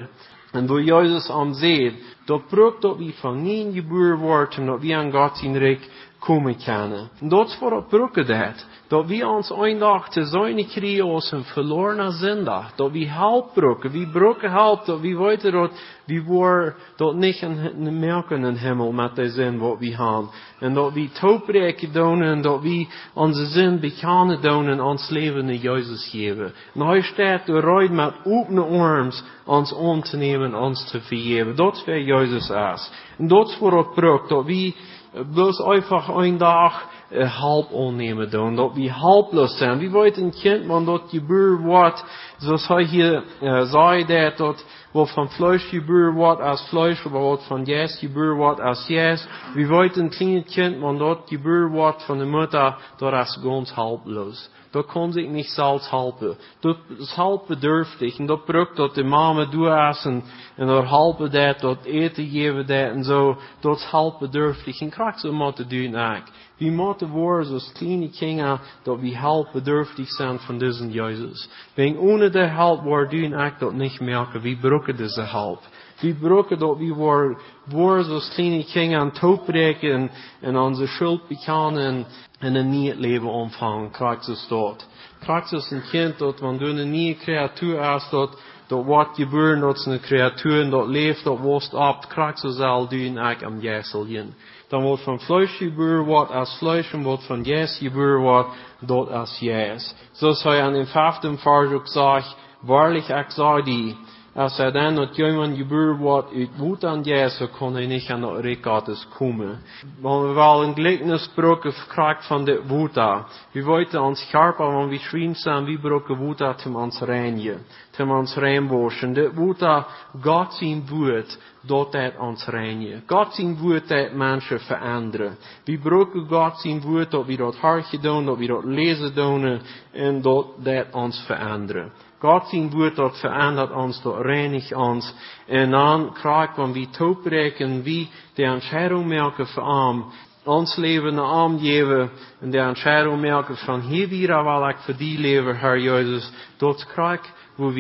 En 0.52 0.68
wo 0.68 0.80
Jezus 0.80 1.30
am 1.30 1.54
zegt, 1.54 1.96
dat 2.26 2.48
broek 2.48 2.82
dat 2.82 2.98
we 2.98 3.14
van 3.14 3.42
nieuw 3.42 3.74
geboren 3.74 4.18
worden, 4.18 4.66
dat 4.66 4.82
we 4.82 4.96
aan 4.96 5.12
God 5.12 5.38
zijn 5.38 5.58
rijk 5.58 5.90
komen 6.26 6.56
kunnen. 6.64 7.10
En 7.20 7.30
dat 7.30 7.48
is 7.48 7.60
waarop 7.60 7.90
broeken 7.90 8.28
dat. 8.28 8.66
Dat 8.88 9.08
we 9.08 9.28
ons 9.28 9.50
een 9.50 9.80
dag 9.80 10.10
te 10.10 10.26
zijn 10.26 10.68
krijgen 10.68 11.04
als 11.04 11.32
een 11.32 11.44
verloren 11.44 12.12
zondag. 12.12 12.76
Dat 12.76 12.92
we 12.92 13.08
help 13.08 13.54
broeken. 13.54 13.92
We 13.92 14.08
broeken 14.12 14.52
help. 14.52 14.86
Dat 14.86 15.00
we 15.00 15.18
weten 15.18 15.52
dat 15.52 15.72
we 16.06 16.24
worden 16.24 16.76
dat 16.96 17.16
niet 17.16 17.42
een 17.42 18.00
merken 18.00 18.44
in 18.44 18.56
hemel 18.56 18.92
met 18.92 19.16
de 19.16 19.30
zin 19.30 19.58
wat 19.58 19.80
we 19.80 19.96
hebben. 19.96 20.30
En 20.60 20.74
dat 20.74 20.94
we 20.94 21.10
toebreken 21.20 21.94
doen 21.94 22.22
en 22.22 22.42
dat 22.42 22.62
we 22.62 22.88
onze 23.14 23.46
zin 23.46 23.80
bekennen 23.80 24.42
doen 24.42 24.68
en 24.68 24.82
ons 24.82 25.10
leven 25.10 25.46
naar 25.46 25.56
Jezus 25.56 26.10
geven. 26.10 26.54
En 26.74 26.82
hij 26.82 27.02
staat 27.02 27.48
rij 27.48 27.90
met 27.90 28.14
open 28.24 28.70
arms 28.70 29.24
ons 29.46 29.76
aan 29.76 30.02
te 30.02 30.18
nemen 30.18 30.48
en 30.48 30.56
ons 30.56 30.92
te 30.92 31.02
vergeven. 31.02 31.56
Dat 31.56 31.76
is 31.76 31.86
waar 31.86 32.02
Jezus 32.02 32.50
is. 32.50 32.92
En 33.18 33.28
dat 33.28 33.50
is 33.50 33.60
waarop 33.60 33.94
broek 33.94 34.30
dat 34.30 34.46
we 34.46 34.76
bloß 35.24 35.62
einfach 35.62 36.08
een 36.08 36.38
dag 36.38 36.88
uh, 37.10 37.42
hulp 37.42 37.74
aannemen 37.74 38.30
doen. 38.30 38.56
Dat 38.56 38.74
we 38.74 38.94
hulpeloos 38.94 39.58
zijn. 39.58 39.78
Wie 39.78 39.92
weet 39.92 40.18
een 40.18 40.34
kind, 40.42 40.66
man 40.66 40.86
dat 40.86 41.02
geboren 41.08 41.62
wordt, 41.62 42.06
zoals 42.38 42.68
hij 42.68 42.84
hier 42.84 43.24
uh, 43.42 43.62
zei, 43.62 44.06
dat, 44.36 44.66
dat 44.96 45.06
wat 45.06 45.14
van 45.14 45.30
Fleisch 45.30 45.70
geboren 45.70 46.14
wordt 46.14 46.42
als 46.42 46.68
Fleisch, 46.68 47.04
wat 47.04 47.44
van 47.44 47.64
Jes 47.64 48.00
geboren 48.00 48.36
wordt 48.36 48.60
als 48.60 48.88
Jes. 48.88 49.28
Wie 49.54 49.68
wollt 49.68 49.98
een 49.98 50.10
kleines 50.10 50.54
Kind, 50.54 50.80
man 50.80 50.98
dort 50.98 51.28
geboren 51.30 51.72
wordt 51.72 52.06
van 52.06 52.18
de 52.18 52.26
Mutter, 52.26 52.78
dort 52.98 53.14
als 53.14 53.40
ganz 53.44 53.72
haltlos. 53.72 54.50
Dat 54.72 54.86
kon 54.86 55.12
zich 55.12 55.28
niet 55.28 55.46
zelfs 55.46 55.90
helpen. 55.90 56.38
Dat 56.60 56.78
is 56.98 57.12
halpbedürftig. 57.12 58.18
En 58.18 58.26
dat 58.26 58.46
brukt 58.46 58.76
dat 58.76 58.96
de 58.96 59.04
mama 59.04 59.46
doet 59.46 60.04
en, 60.04 60.24
dat 60.56 60.88
helpen 60.88 61.32
dat, 61.32 61.60
dat 61.60 61.84
eten 61.84 62.30
geven 62.30 62.68
dat 62.68 62.92
en 62.92 63.04
zo. 63.04 63.38
Dat 63.60 63.78
is 63.78 63.84
halpbedürftig. 63.84 64.82
En 64.82 64.90
krijg 64.90 65.20
zo 65.20 65.32
moeten 65.32 65.70
doen 65.70 65.96
ook. 65.96 66.24
We 66.58 66.72
moeten 66.72 67.10
worden 67.10 67.46
zoals 67.46 67.72
kleine 67.72 68.10
kinderen 68.10 68.60
dat 68.84 69.00
we 69.00 69.16
halpbedürftig 69.16 70.10
zijn 70.10 70.40
van 70.40 70.58
deze 70.58 70.90
Jezus. 70.90 71.50
Wegen 71.74 72.00
ohne 72.00 72.30
de 72.30 72.48
help 72.48 72.84
worden 72.84 73.22
doen 73.22 73.40
ook 73.40 73.60
dat 73.60 73.74
niet 73.74 74.00
merken. 74.00 74.42
We 74.42 74.58
brukken 74.58 74.96
deze 74.96 75.22
help. 75.22 75.62
We 76.00 76.14
brukken 76.14 76.60
dat 76.60 76.78
we 76.78 76.94
worden, 76.94 77.38
worden 77.66 78.06
zoals 78.06 78.34
kleine 78.34 78.66
kinderen 78.66 79.22
opbreken 79.22 79.92
en, 79.92 80.12
en 80.42 80.58
onze 80.58 80.88
schuld 80.88 81.28
bekennen 81.28 81.86
en, 81.86 82.06
en 82.40 82.56
een 82.56 82.70
nieuw 82.70 82.94
leven 82.98 83.30
ontvangen. 83.30 83.94
Christus 83.94 84.48
dat. 84.48 84.88
Christus 85.20 85.72
een 85.72 85.84
kind 85.90 86.18
dat 86.18 86.40
wanneer 86.40 86.80
een 86.80 86.92
nieuwe 86.92 87.18
creatuur 87.18 87.96
is 87.96 88.10
dat 88.10 88.42
dat 88.68 88.86
wordt 88.86 89.16
geboren, 89.16 89.60
dat 89.60 89.86
een 89.86 90.00
creatuur 90.00 90.70
dat 90.70 90.88
leeft, 90.88 91.24
dat 91.24 91.40
woest 91.40 91.74
op. 91.74 92.06
Christus 92.08 92.56
zal 92.56 92.88
doen 92.88 93.18
ook 93.20 93.44
am 93.44 93.60
Jeseljen. 93.60 94.36
dann 94.70 94.84
wird 94.84 95.00
von 95.02 95.20
Fleisch 95.20 95.60
geboren 95.60 96.08
wat 96.08 96.32
als 96.32 96.54
Fleisch 96.56 96.94
und 96.94 97.06
wird 97.06 97.22
von 97.24 97.44
Jezus 97.44 97.80
geboren 97.80 98.24
wat 98.24 98.48
dort 98.82 99.12
als 99.12 99.40
Jezus. 99.40 99.96
So 100.14 100.32
sei 100.34 100.64
an 100.64 100.74
dem 100.74 100.88
fünften 100.88 101.38
Vers 101.38 101.84
gesagt, 101.84 102.36
wahrlich 102.62 103.10
ich 103.10 103.32
sage 103.32 103.64
dir, 103.64 103.96
als 104.36 104.58
hij 104.58 104.72
dan 104.72 104.96
dat 104.96 105.18
iemand 105.18 105.58
geboren 105.58 105.98
wordt 105.98 106.34
uit 106.34 106.58
woed 106.58 106.84
aan 106.84 107.02
Jezus, 107.02 107.50
kon 107.58 107.74
hij 107.74 107.86
niet 107.86 108.10
aan 108.10 108.22
de 108.22 108.42
Rekates 108.42 109.08
komen. 109.18 109.62
Want 110.02 110.28
we 110.28 110.34
wel 110.34 110.64
een 110.64 110.74
gelijkenisbrok 110.74 111.62
gekrijgt 111.62 112.28
van 112.28 112.46
de 112.46 112.62
woeda. 112.68 113.26
We 113.52 113.64
wollten 113.64 114.02
ons 114.02 114.20
scherpen, 114.20 114.74
want 114.74 114.90
we 114.90 114.98
schrien 114.98 115.36
zijn, 115.36 115.66
wie 115.66 115.80
broken 115.80 116.18
woeda 116.18 116.54
zum 116.58 116.76
ons 116.76 117.00
reinigen, 117.00 117.66
zum 117.92 118.12
ons 118.12 118.36
reinwaschen. 118.36 119.14
De 119.14 119.34
woeda, 119.34 119.88
God 120.22 120.54
zijn 120.54 120.88
woord, 120.88 121.40
dat 121.62 121.94
het 121.94 122.18
ons 122.18 122.46
reinigen. 122.46 123.04
God 123.06 123.34
zijn 123.34 123.58
woord 123.58 123.88
dat 123.88 124.14
mensen 124.14 124.60
veranderen. 124.60 125.38
We 125.64 125.78
broken 125.78 126.28
God 126.28 126.60
zijn 126.60 126.82
woord, 126.82 127.12
dat 127.12 127.26
we 127.26 127.36
dat 127.36 127.56
hart 127.56 128.02
doen, 128.02 128.26
dat 128.26 128.38
we 128.38 128.48
dat 128.48 128.64
lezen 128.64 129.16
doen, 129.16 129.62
en 129.92 130.22
dat 130.22 130.46
dat 130.58 130.86
ons 130.92 131.24
veranderen. 131.26 131.92
God 132.20 132.48
zijn 132.48 132.70
woord 132.70 132.96
dat 132.96 133.20
verandert 133.20 133.72
ons, 133.72 134.02
dat 134.02 134.22
reinigt 134.22 134.74
ons. 134.74 135.14
En 135.48 135.72
dan 135.72 136.14
krijgen 136.14 136.72
we 136.72 136.90
toebreken 136.90 137.84
wie 137.84 138.10
de 138.34 138.44
entscheidung 138.44 139.06
merken 139.08 139.48
voor 139.48 139.64
arm. 139.64 140.06
Ons 140.44 140.76
leven 140.76 141.14
naar 141.14 141.26
arm 141.26 141.60
geven 141.60 142.10
en 142.40 142.50
de 142.50 142.60
entscheidung 142.60 143.22
merken 143.22 143.58
van 143.58 143.80
hier 143.80 144.08
weer 144.08 144.44
wil 144.44 144.70
ik 144.70 144.78
voor 144.78 144.96
die 144.98 145.20
leven, 145.20 145.60
Herr 145.60 145.80
Jezus. 145.80 146.32
Dat 146.58 146.86
krijg 146.86 147.22
wo 147.56 147.72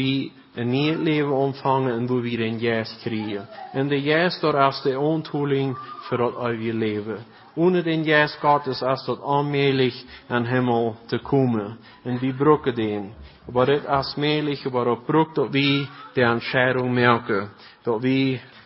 een 0.55 0.69
nieuw 0.69 1.01
leven 1.01 1.31
ontvangen 1.31 1.93
en 1.93 2.07
wo 2.07 2.21
we 2.21 2.43
een 2.43 2.59
juist 2.59 2.99
krijgen. 3.01 3.47
En 3.71 3.87
de 3.87 4.01
juist 4.01 4.41
dat 4.41 4.55
als 4.55 4.81
de 4.81 4.99
onthoeling 4.99 5.77
voor 5.99 6.17
dat 6.17 6.35
eeuwige 6.35 6.73
leven. 6.73 7.25
Ohne 7.55 7.83
den 7.83 8.03
juist 8.03 8.39
Gottes 8.39 8.81
is 8.81 9.05
dat 9.05 9.21
onmogelijk 9.21 10.05
aan 10.27 10.45
hemel 10.45 10.95
te 11.05 11.19
komen. 11.19 11.77
En 12.03 12.19
we 12.19 12.33
brokken 12.33 12.75
den. 12.75 13.13
Is 13.53 14.15
mogelijk, 14.15 14.71
waarop 14.71 15.05
broek 15.05 15.35
dat 15.35 15.49
we 15.49 15.87
de 16.13 16.21
entscheidung 16.21 16.93
merken. 16.93 17.49
Dat 17.83 18.01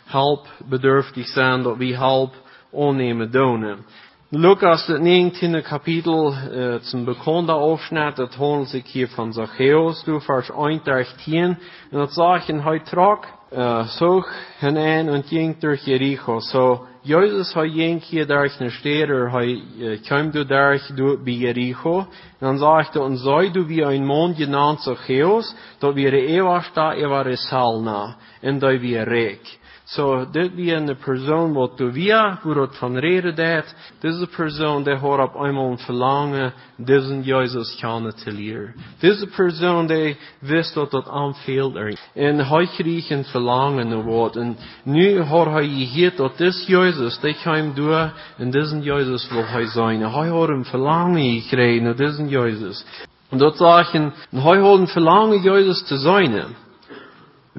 hulp 0.06 0.48
bedürftig 0.66 1.28
zijn, 1.28 1.62
dat 1.64 1.78
we 1.78 1.98
hulp 1.98 2.34
onnemen 2.70 3.32
doen. 3.32 3.86
Lukas, 4.32 4.86
het 4.86 5.02
19e 5.02 5.62
kapitel, 5.64 6.32
äh, 6.32 6.82
zum 6.82 7.04
bekannten 7.04 7.50
Aufschnitt, 7.50 8.20
das 8.20 8.38
handelt 8.38 8.70
sich 8.70 8.86
hier 8.86 9.08
von 9.08 9.34
Zacchaeus, 9.34 10.04
du 10.04 10.20
vers 10.20 10.52
1, 10.52 10.84
und 10.86 11.58
das 11.90 12.14
sagt 12.14 12.48
in 12.50 12.64
heute 12.64 12.86
Tag, 12.86 13.28
äh, 13.50 13.86
so 13.86 14.24
hinein 14.60 15.10
und 15.10 15.28
ging 15.28 15.60
durch 15.60 15.88
Jericho. 15.88 16.42
So, 16.42 16.86
Jesus 17.02 17.56
har 17.56 17.68
ging 17.68 18.02
hier 18.02 18.28
durch 18.28 18.60
eine 18.60 18.70
Stadt, 18.70 19.10
er 19.10 19.32
har, 19.32 19.42
äh, 19.42 19.98
kam 20.08 20.32
du 20.32 20.46
durch, 20.46 20.84
du, 20.96 21.18
bei 21.18 21.32
Jericho. 21.32 22.02
Und 22.02 22.08
dann 22.40 22.60
sagte, 22.60 23.02
und 23.02 23.18
sei 23.18 23.50
du 23.50 23.68
wie 23.68 23.84
ein 23.84 24.06
Mann 24.06 24.36
genannt 24.36 24.82
Zacchaeus, 24.82 25.56
dat 25.80 25.96
wir 25.96 26.14
ewa 26.14 26.62
sta, 26.62 26.94
ewa 26.94 27.22
resalna, 27.22 28.16
en 28.44 28.60
da 28.60 28.80
wir 28.80 29.08
reik. 29.08 29.42
Så 29.90 30.26
dit 30.32 30.54
wie 30.56 30.74
een 30.74 30.98
persoon 30.98 31.54
wat 31.54 31.78
du 31.78 31.92
via, 31.92 32.40
hoe 32.42 32.54
dat 32.54 32.78
van 32.78 32.98
reden 32.98 33.36
deed, 33.36 33.76
deze 34.00 34.28
persoon 34.28 34.84
die 34.84 34.96
hoort 34.96 35.20
op 35.20 35.46
eenmaal 35.46 35.72
een 35.72 35.78
verlangen, 35.78 36.54
deze 36.78 37.22
Jezus 37.22 37.76
kennen 37.80 38.16
te 38.16 38.32
leren. 38.32 38.76
Deze 39.00 39.28
persoon 39.28 39.88
die 39.88 40.18
wist 40.40 40.74
dat 40.74 40.92
dat 40.92 41.10
aanveelt 41.10 41.76
er. 41.76 42.00
En 42.14 42.48
hij 42.48 42.68
kreeg 42.68 43.10
een 43.10 43.24
verlangen 43.24 43.88
naar 43.88 44.04
wat. 44.04 44.36
En 44.36 44.58
nu 44.84 45.22
hoort 45.22 45.52
hij 45.52 45.68
gehoord 45.68 46.18
dat 46.18 46.38
deze 46.38 46.72
Jezus, 46.72 47.20
die 47.20 47.36
hem 47.40 47.74
doen, 47.74 48.12
en 48.38 48.52
deze 48.52 48.80
Jezus 48.80 49.30
wil 49.30 49.46
hij 49.46 49.66
zijn. 49.66 50.02
Hij 50.02 50.30
hoort 50.30 50.50
een 50.50 50.66
verlangen 50.66 51.42
gekregen 51.42 51.84
naar 51.84 51.96
deze 51.96 52.28
Jezus. 52.28 52.86
En 53.30 53.38
dat 53.38 53.58
zeggen, 53.58 54.14
hij 54.30 54.60
hoort 54.60 54.80
een 54.80 54.88
verlangen 54.88 55.42
Jezus 55.42 55.88
te 55.88 55.98
zijn. 55.98 56.68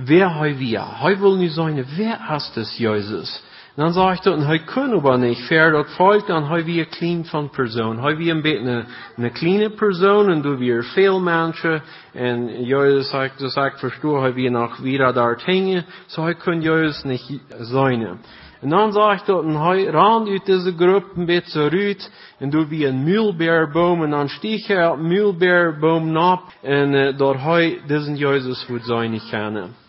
wer 0.06 0.28
heu 0.40 0.58
wir? 0.58 0.80
Heu 0.80 1.14
vill 1.14 1.36
nu 1.36 1.48
säga, 1.50 1.84
wer 1.98 2.16
hast 2.18 2.56
es 2.56 2.78
Jesus? 2.78 3.42
Och 3.76 3.82
han 3.82 3.94
sa 3.94 4.12
att 4.12 4.24
han 4.24 4.58
kunde 4.58 5.00
bara 5.00 5.26
inte, 5.26 5.42
för 5.42 5.80
att 5.80 5.90
folket 5.90 6.36
har 6.36 6.60
vi 6.60 6.80
en 6.80 6.86
clean 6.86 7.24
von 7.32 7.48
person. 7.48 7.98
Heu 7.98 8.14
vi 8.14 8.30
en 8.30 8.42
bit 8.42 8.60
en, 8.60 8.84
en 9.16 9.30
clean 9.30 9.70
person, 9.70 10.30
und 10.32 10.42
du 10.42 10.56
vi 10.56 10.70
är 10.70 10.82
fel 10.82 11.20
människor, 11.20 11.80
och 12.14 12.66
Jesus 12.66 13.12
har 13.12 13.48
sagt, 13.48 13.80
förstår, 13.80 14.20
har 14.20 14.30
vi 14.30 14.50
nog 14.50 14.70
vidare 14.82 15.12
där 15.12 15.36
hängen, 15.46 15.82
so 16.06 16.22
heu 16.22 16.34
kunde 16.34 16.66
Jesus 16.66 17.04
inte 17.04 17.64
säga. 17.64 18.16
Und 18.62 18.70
dann 18.70 18.92
sagt 18.92 19.28
er, 19.28 19.42
heu 19.42 19.90
ran 19.90 20.28
uit 20.28 20.46
diese 20.46 20.72
Gruppe 20.72 21.06
Gruppen 21.06 21.26
bitte 21.26 21.70
rüt, 21.70 22.10
und 22.40 22.50
du 22.50 22.70
wie 22.70 22.86
ein 22.86 23.04
Mühlbeerbaum, 23.04 24.00
und 24.00 24.10
dann 24.10 24.28
stich 24.28 24.70
er 24.70 24.96
Mühlbeerbaum 24.96 26.16
ab, 26.16 26.52
und 26.62 26.94
äh, 26.94 27.14
dort 27.14 27.44
heu 27.44 27.78
diesen 27.88 28.16
Jesus 28.16 28.68
wird 28.68 28.84
seine 28.84 29.20
kennen. 29.20 29.79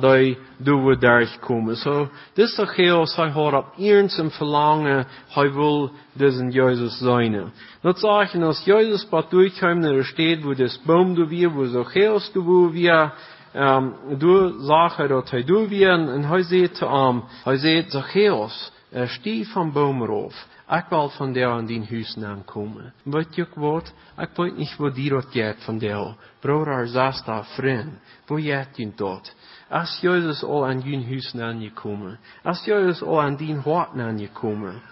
Hij 0.00 0.38
doen 0.56 0.98
daar 0.98 1.36
komen. 1.40 1.76
Zo, 1.76 2.08
dit 2.34 2.48
is 2.48 2.54
toch 2.54 2.76
heel, 2.76 3.06
hoort 3.32 3.54
op 3.54 3.72
eens 3.76 4.18
een 4.18 4.30
verlangen, 4.30 5.06
hij 5.28 5.52
wil 5.52 5.90
deze 6.12 6.48
Jezus 6.48 6.98
zijn. 6.98 7.52
Dat 7.80 7.98
zeggen, 7.98 8.42
als 8.42 8.64
Jezus 8.64 9.06
wat 9.10 9.30
durchkomt 9.30 9.80
naar 9.80 9.92
de 9.92 10.04
stad, 10.04 10.42
wo 10.42 10.54
das 10.54 10.80
boom 10.84 11.14
du 11.14 11.28
wir, 11.28 11.52
wo 11.52 11.64
so 11.64 11.84
Chaos 11.84 12.32
du 12.32 12.70
wir, 12.72 13.12
um, 13.54 13.94
du 14.18 14.54
sagst 14.60 15.08
dat 15.08 15.30
hij 15.30 15.44
du 15.44 15.68
wir, 15.68 15.90
en 15.90 16.24
hij 16.24 16.42
zegt, 16.42 16.80
um, 16.80 17.22
hij 17.44 17.56
zegt, 17.56 18.72
er 18.90 19.08
stieg 19.08 19.48
van 19.48 19.72
boom 19.72 20.04
rauf. 20.04 20.46
Ik 20.68 20.84
wil 20.88 21.08
van 21.08 21.32
jou 21.32 21.58
aan 21.58 21.66
die 21.66 21.86
huis 21.88 22.16
aankomen. 22.16 22.92
Weet 23.04 23.34
je 23.34 23.46
wat? 23.54 23.92
Ik 24.18 24.30
weet 24.34 24.56
niet 24.56 24.76
wat 24.76 24.94
die 24.94 25.10
dat 25.10 25.26
gaat 25.30 25.64
van 25.64 25.78
jou. 25.78 26.14
Broer, 26.40 26.68
er 26.68 26.88
zast 26.88 27.26
daar 27.26 27.44
vriend. 27.44 27.98
Hoe 28.26 28.42
gaat 28.42 28.76
je 28.76 28.92
dat? 28.96 29.34
Als 29.68 29.98
Jezus 30.00 30.42
al 30.42 30.66
aan 30.66 30.80
je 30.84 31.04
huis 31.04 31.34
aangekomen. 31.34 32.18
Als 32.42 32.64
Jezus 32.64 33.02
al 33.02 33.22
aan 33.22 33.36
die 33.36 33.54
hart 33.54 33.98
aangekomen. 33.98 34.82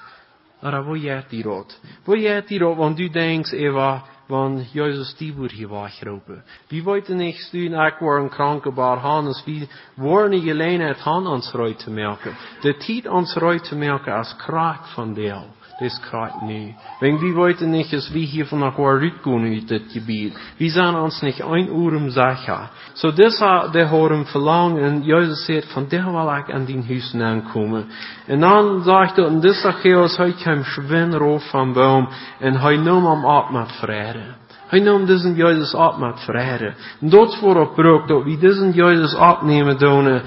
Maar 0.60 0.82
hoe 0.82 1.00
gaat 1.00 1.30
die 1.30 1.42
dat? 1.42 1.80
Hoe 2.04 2.20
gaat 2.20 2.48
die 2.48 2.58
dat? 2.58 2.76
Want 2.76 2.96
du 2.96 3.10
denkt, 3.10 3.52
Eva, 3.52 4.04
want 4.26 4.72
Jezus 4.72 5.14
die 5.16 5.34
wordt 5.34 5.52
hier 5.52 5.68
weggeroepen. 5.68 6.44
Wie 6.68 6.84
weten 6.84 7.16
niet 7.16 7.36
sturen, 7.36 7.86
ik 7.86 7.98
word 7.98 8.22
een 8.22 8.28
kranke 8.28 8.72
bar 8.72 8.98
Hannes, 8.98 9.44
wie 9.44 9.68
worden 9.94 10.30
niet 10.30 10.50
alleen 10.50 10.80
het 10.80 10.98
hand 10.98 11.26
ons 11.26 11.50
te 11.50 11.90
melken. 11.90 12.36
De 12.60 12.76
tijd 12.76 13.08
ons 13.08 13.32
te 13.68 13.76
melken 13.76 14.14
als 14.14 14.36
kracht 14.36 14.92
van 14.92 15.14
deel. 15.14 15.46
Das 15.80 16.00
krijgt 16.02 16.42
nu. 16.42 16.72
Wenn 17.00 17.20
wir 17.20 17.34
wollten 17.34 17.70
nicht, 17.72 17.92
dass 17.92 18.14
wir 18.14 18.24
hier 18.24 18.46
von 18.46 18.60
nach 18.60 18.78
Warutgun 18.78 19.44
uit 19.44 19.68
dit 19.68 19.92
gebied. 19.92 20.32
Wir 20.56 20.70
zijn 20.70 20.94
ons 20.94 21.20
nicht 21.22 21.42
ein 21.42 21.68
Uhr 21.68 21.92
im 21.94 22.10
Sacha. 22.10 22.70
So 22.94 23.10
das 23.10 23.40
hat 23.40 23.74
der 23.74 23.90
Horem 23.90 24.24
verlangen, 24.26 24.84
und 24.84 25.02
Jesus 25.02 25.46
sagt, 25.46 25.64
von 25.72 25.88
der 25.88 26.06
will 26.06 26.44
ich 26.46 26.54
an 26.54 26.66
den 26.66 26.86
Hüsten 26.86 27.22
ankommen. 27.22 27.86
Und 28.28 28.40
dann 28.40 28.82
sagt 28.82 29.18
er, 29.18 29.26
und 29.26 29.44
das 29.44 29.62
Zacchaeus, 29.62 30.16
heute 30.18 30.44
kam 30.44 30.64
Schwinn 30.64 31.12
rauf 31.12 31.42
vom 31.50 31.74
Baum, 31.74 32.08
und 32.40 32.62
hij 32.62 32.76
nam 32.76 33.06
am 33.06 33.26
Atmen 33.26 33.66
vrede. 33.66 34.34
Hij 34.68 34.80
nam 34.80 35.06
diesen 35.06 35.34
Jezus 35.34 35.74
op 35.74 35.98
met 35.98 36.20
vrede. 36.20 36.74
En 37.00 37.08
dat 37.10 37.28
is 37.28 37.38
voorop 37.38 37.74
broek, 37.74 38.08
dat 38.08 38.24
we 38.24 38.38
diesen 38.38 38.72
Jezus 38.72 39.14
opnemen 39.14 39.78
doen, 39.78 40.22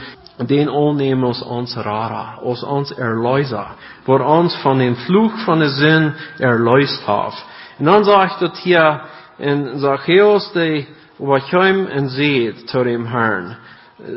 den 0.46 0.70
aannemen 0.70 1.24
als 1.24 1.44
ons 1.44 1.76
Rara, 1.76 2.38
als 2.44 2.64
ons 2.64 2.94
Erleuser, 2.94 3.68
voor 4.04 4.20
ons 4.20 4.56
van 4.62 4.78
den 4.78 4.96
Fluch 4.96 5.44
van 5.44 5.60
de 5.60 5.70
zin 5.70 6.14
erlöst 6.38 7.06
heeft. 7.06 7.46
En 7.78 7.86
dan 7.86 8.04
zegt 8.04 8.40
het 8.40 8.58
hier 8.58 9.02
in 9.38 9.80
Zacchaeus, 9.80 10.52
die 10.52 10.88
overkwam 11.18 11.86
en 11.86 12.10
zeed 12.10 12.68
tot 12.68 12.84
dem 12.84 13.06
Herrn. 13.06 13.58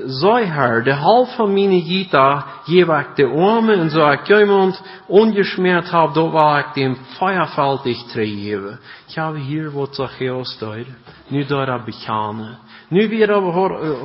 Sei 0.07 0.45
Herr, 0.45 0.83
de 0.85 0.93
half 0.93 1.35
van 1.37 1.53
mijn 1.53 1.83
gita, 1.83 2.47
geef 2.65 2.89
ik 2.89 3.17
de 3.17 3.27
armen 3.27 3.79
en 3.79 3.91
zo 3.91 4.11
ik 4.11 4.29
iemand 4.29 4.83
ongesmeerd 5.07 5.91
dat 5.91 6.31
waar 6.31 6.59
ik 6.59 6.75
dem 6.75 6.97
feierfältig 7.17 8.03
tregeven. 8.03 8.81
Ik 9.09 9.15
heb 9.15 9.35
hier 9.35 9.73
wat 9.73 9.95
Zacchaeus 9.95 10.59
deed. 10.59 10.87
Nu 11.29 11.45
door 11.45 11.67
dat 11.67 11.85
bekane. 11.85 12.59
Nu 12.91 13.09
weer 13.09 13.37
op 13.37 13.55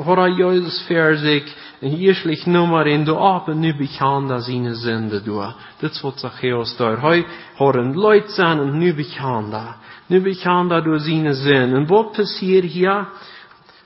Horajeus 0.05 0.83
40, 0.87 1.55
en 1.79 1.89
hier 1.89 2.41
nummer 2.45 2.87
in 2.87 3.03
de 3.03 3.17
apen, 3.17 3.59
nu 3.59 3.75
begaan 3.77 4.27
dat 4.27 4.43
zijn 4.43 4.75
zinde 4.75 5.21
doen. 5.21 5.53
Dit 5.79 5.91
is 5.91 6.01
wat 6.01 6.19
Zacchaeus 6.19 6.77
daar. 6.77 7.01
Hij 7.01 7.25
horen 7.55 7.99
leid 7.99 8.31
zijn 8.31 8.59
en 8.59 8.77
nu 8.77 8.93
begaan 8.93 9.51
dat. 9.51 9.75
Nu 10.07 10.21
begaan 10.21 10.67
dat 10.67 10.83
door 10.83 10.99
zijn 10.99 11.33
zin. 11.33 11.73
En 11.73 11.87
wat 11.87 12.11
passiert 12.11 12.65
hier? 12.65 13.07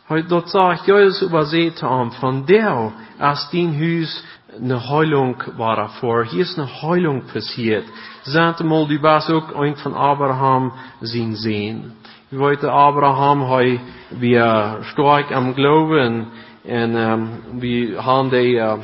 Hij 0.06 0.26
dat 0.28 0.50
Zacchaeus 0.50 1.22
überseht 1.22 1.84
aan 1.84 2.12
von 2.14 2.46
der 2.46 2.92
als 3.20 3.50
dien 3.50 3.78
huis 3.78 4.24
ne 4.58 4.90
Heilung 4.90 5.44
war 5.58 5.76
davor. 5.76 6.26
Hier 6.26 6.42
ist 6.42 6.58
ne 6.58 6.68
Heilung 6.82 7.24
passiert. 7.34 7.86
Sagt 8.24 8.64
mal, 8.64 8.88
du 8.88 9.02
warst 9.02 9.30
auch 9.30 9.56
ein 9.56 9.76
von 9.76 9.94
Abraham, 9.94 10.72
sein 11.02 11.36
Sehen. 11.36 11.99
Wir 12.32 12.40
wollten 12.42 12.70
Abraham 12.70 13.48
hij 13.48 13.80
wir 14.10 14.78
stark 14.84 15.32
am 15.32 15.56
Glauben 15.56 16.28
en 16.64 16.96
um, 16.96 17.60
wir 17.60 18.06
haben 18.06 18.30
die, 18.30 18.56
uh, 18.56 18.78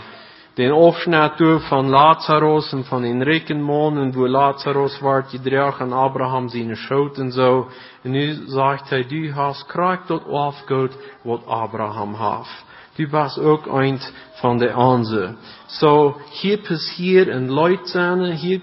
den 0.58 0.72
Aufschnitt 0.72 1.40
durch 1.40 1.64
von 1.68 1.90
Lazarus 1.90 2.74
und 2.74 2.88
von 2.88 3.04
den 3.04 3.22
Regenmonden, 3.22 4.16
wo 4.16 4.26
Lazarus 4.26 5.00
war, 5.04 5.22
die 5.32 5.38
draag 5.38 5.80
an 5.80 5.94
Abraham 5.94 6.50
Schuld 6.76 7.20
und 7.20 7.30
so. 7.34 7.68
Und 8.04 8.12
nu 8.14 8.34
sagt 8.48 8.92
er, 8.92 9.04
du 9.04 9.36
hast 9.36 9.70
krijg 9.70 10.00
dort 10.08 10.26
aufgehört, 10.26 10.98
wat 11.24 11.48
Abraham 11.48 12.18
hat. 12.18 12.48
Du 12.96 13.08
warst 13.10 13.40
ook 13.40 13.66
een 13.66 14.00
van 14.34 14.58
de 14.58 14.76
onze. 14.76 15.36
So, 15.68 16.18
hier 16.32 16.58
passiert 16.58 17.28
een 17.28 17.54
Leute 17.54 18.34
hier, 18.40 18.62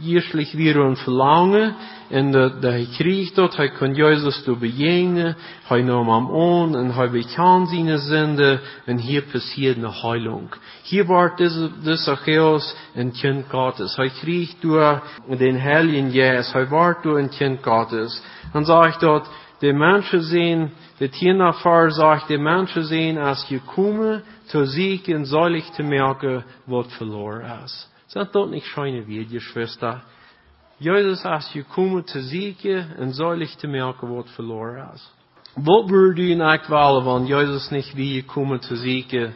hier 0.00 0.22
schlich 0.22 0.52
weer 0.52 0.76
een 0.76 0.96
verlangen, 0.96 1.76
en 2.08 2.30
de, 2.30 2.58
de 2.60 2.68
hij 2.70 2.88
kreeg 2.92 3.32
dat, 3.32 3.56
hij 3.56 3.70
kon 3.70 3.94
Jezus 3.94 4.42
te 4.42 4.56
bejegnen, 4.56 5.36
hij 5.62 5.82
nam 5.82 6.08
hem 6.08 6.40
aan, 6.40 6.76
en 6.76 6.94
hij 6.94 7.10
bekend 7.10 7.68
zijn 7.68 7.98
zinde, 7.98 8.60
en 8.84 8.98
hier 8.98 9.22
passiert 9.22 9.76
een 9.76 9.92
heilung. 9.92 10.54
Hier 10.82 11.06
wordt 11.06 11.38
deze, 11.38 11.70
deze 11.82 12.02
Zacchaeus 12.02 12.74
een 12.94 13.12
kind 13.12 13.44
Gottes. 13.48 13.96
Hij 13.96 14.10
kreeg 14.10 14.54
door 14.60 15.02
den 15.38 15.60
Heiligen 15.60 16.10
Jes, 16.10 16.52
hij 16.52 16.68
wordt 16.68 17.02
door 17.02 17.18
een 17.18 17.30
kind 17.30 17.58
Gottes. 17.62 18.22
Dan 18.52 18.64
zegt 18.64 19.00
dat, 19.00 19.28
de 19.58 19.72
mensen 19.72 20.22
zijn, 20.22 20.72
de 21.00 21.08
tien 21.08 21.52
Fahr 21.52 21.90
sagt, 21.90 22.28
de 22.28 22.38
mensen 22.38 22.84
zijn 22.84 23.18
als 23.18 23.44
je 23.48 23.60
komen, 23.60 24.22
te 24.46 24.66
zieken, 24.66 25.26
zalig 25.26 25.70
te 25.70 25.82
merken, 25.82 26.44
wat 26.64 26.92
verloren 26.92 27.62
is. 27.62 27.88
Zijn 28.06 28.28
dat 28.30 28.50
niet 28.50 28.62
schijne 28.62 29.04
wie, 29.04 29.26
je 29.28 29.40
Schwester? 29.40 30.02
Jezus, 30.76 31.22
als 31.22 31.52
je 31.52 31.64
komt 31.64 32.06
te 32.06 32.22
zieken 32.22 32.96
en 32.96 33.14
zalig 33.14 33.54
te 33.54 33.66
merken, 33.66 34.14
wat 34.14 34.30
verloren 34.30 34.90
is. 34.94 35.10
Wat 35.54 35.90
würde 35.90 36.22
je 36.22 36.42
eigenlijk 36.42 36.66
wel 36.66 37.02
van 37.02 37.26
Jezus 37.26 37.68
niet 37.68 37.92
wie 37.94 38.14
je 38.14 38.24
komt 38.24 38.66
te 38.66 38.76
zieken 38.76 39.34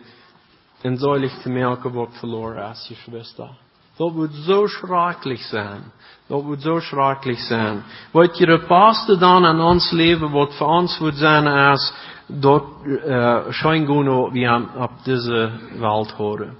en 0.82 0.96
zalig 0.96 1.42
te 1.42 1.48
merken, 1.48 1.92
wat 1.92 2.18
verloren 2.18 2.70
is, 2.70 2.86
je 2.88 2.94
Schwester? 2.94 3.50
Dat 3.96 4.12
wordt 4.12 4.34
zo 4.34 4.66
schrikkelijk 4.66 5.40
zijn. 5.40 5.82
Dat 6.26 6.42
wordt 6.42 6.62
zo 6.62 6.80
schrikkelijk 6.80 7.38
zijn. 7.38 7.82
Wat 8.12 8.38
het 8.38 8.66
paste 8.66 9.16
dan 9.16 9.44
aan 9.44 9.60
ons 9.60 9.90
leven, 9.90 10.30
wat 10.30 10.54
voor 10.54 10.66
ons 10.66 10.98
wordt 10.98 11.16
zijn 11.16 11.46
als 11.46 11.92
dat 12.26 12.64
uh, 12.84 13.38
schijngoed 13.48 14.32
we 14.32 14.66
op 14.76 14.90
deze 15.02 15.50
wereld 15.72 16.10
horen. 16.10 16.56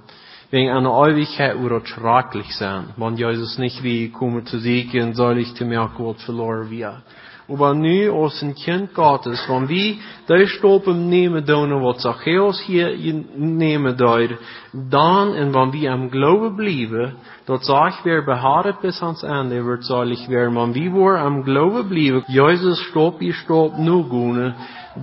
Wegen 0.51 0.69
einer 0.69 1.07
Ewigkeit 1.07 1.59
wird 1.59 1.83
es 1.83 1.89
schrecklich 1.89 2.55
sein, 2.55 2.93
wenn 2.97 3.17
Jesus 3.17 3.57
nicht 3.57 3.81
wie 3.83 4.09
kommen 4.11 4.45
zu 4.45 4.59
siegen, 4.59 5.13
soll 5.15 5.39
ich 5.39 5.53
zu 5.55 5.65
merken, 5.65 6.05
was 6.05 6.23
verloren 6.23 6.69
wird. 6.69 7.01
Aber 7.47 7.75
nu 7.75 8.09
als 8.09 8.41
een 8.41 8.53
kind 8.53 8.89
Gottes, 8.93 9.47
wenn 9.47 9.67
wir 9.67 9.95
die 10.27 10.47
stoppen 10.47 11.09
nemen 11.09 11.45
doen 11.45 11.81
wat 11.81 12.01
Zacchaeus 12.01 12.59
hier 12.65 12.97
nemen 13.35 13.97
doet, 13.97 14.37
dan 14.71 15.33
en 15.35 15.53
wenn 15.53 15.71
wir 15.71 15.91
am 15.91 16.09
Glauben 16.09 16.55
bleiben, 16.55 17.13
dat 17.45 17.63
sag 17.63 18.03
wir 18.03 18.25
beharret 18.25 18.81
bis 18.81 19.01
ans 19.01 19.23
Ende, 19.23 19.63
wird 19.63 19.83
seilig 19.83 20.27
werden. 20.27 20.55
Wenn 20.55 20.73
wir 20.73 20.91
wohl 20.93 21.17
am 21.17 21.43
Glauben 21.43 21.87
bleiben, 21.87 22.23
Jesus 22.27 22.79
stopp, 22.79 23.21
ich 23.21 23.35
stopp, 23.35 23.77
nu 23.77 24.03
gune, 24.09 24.55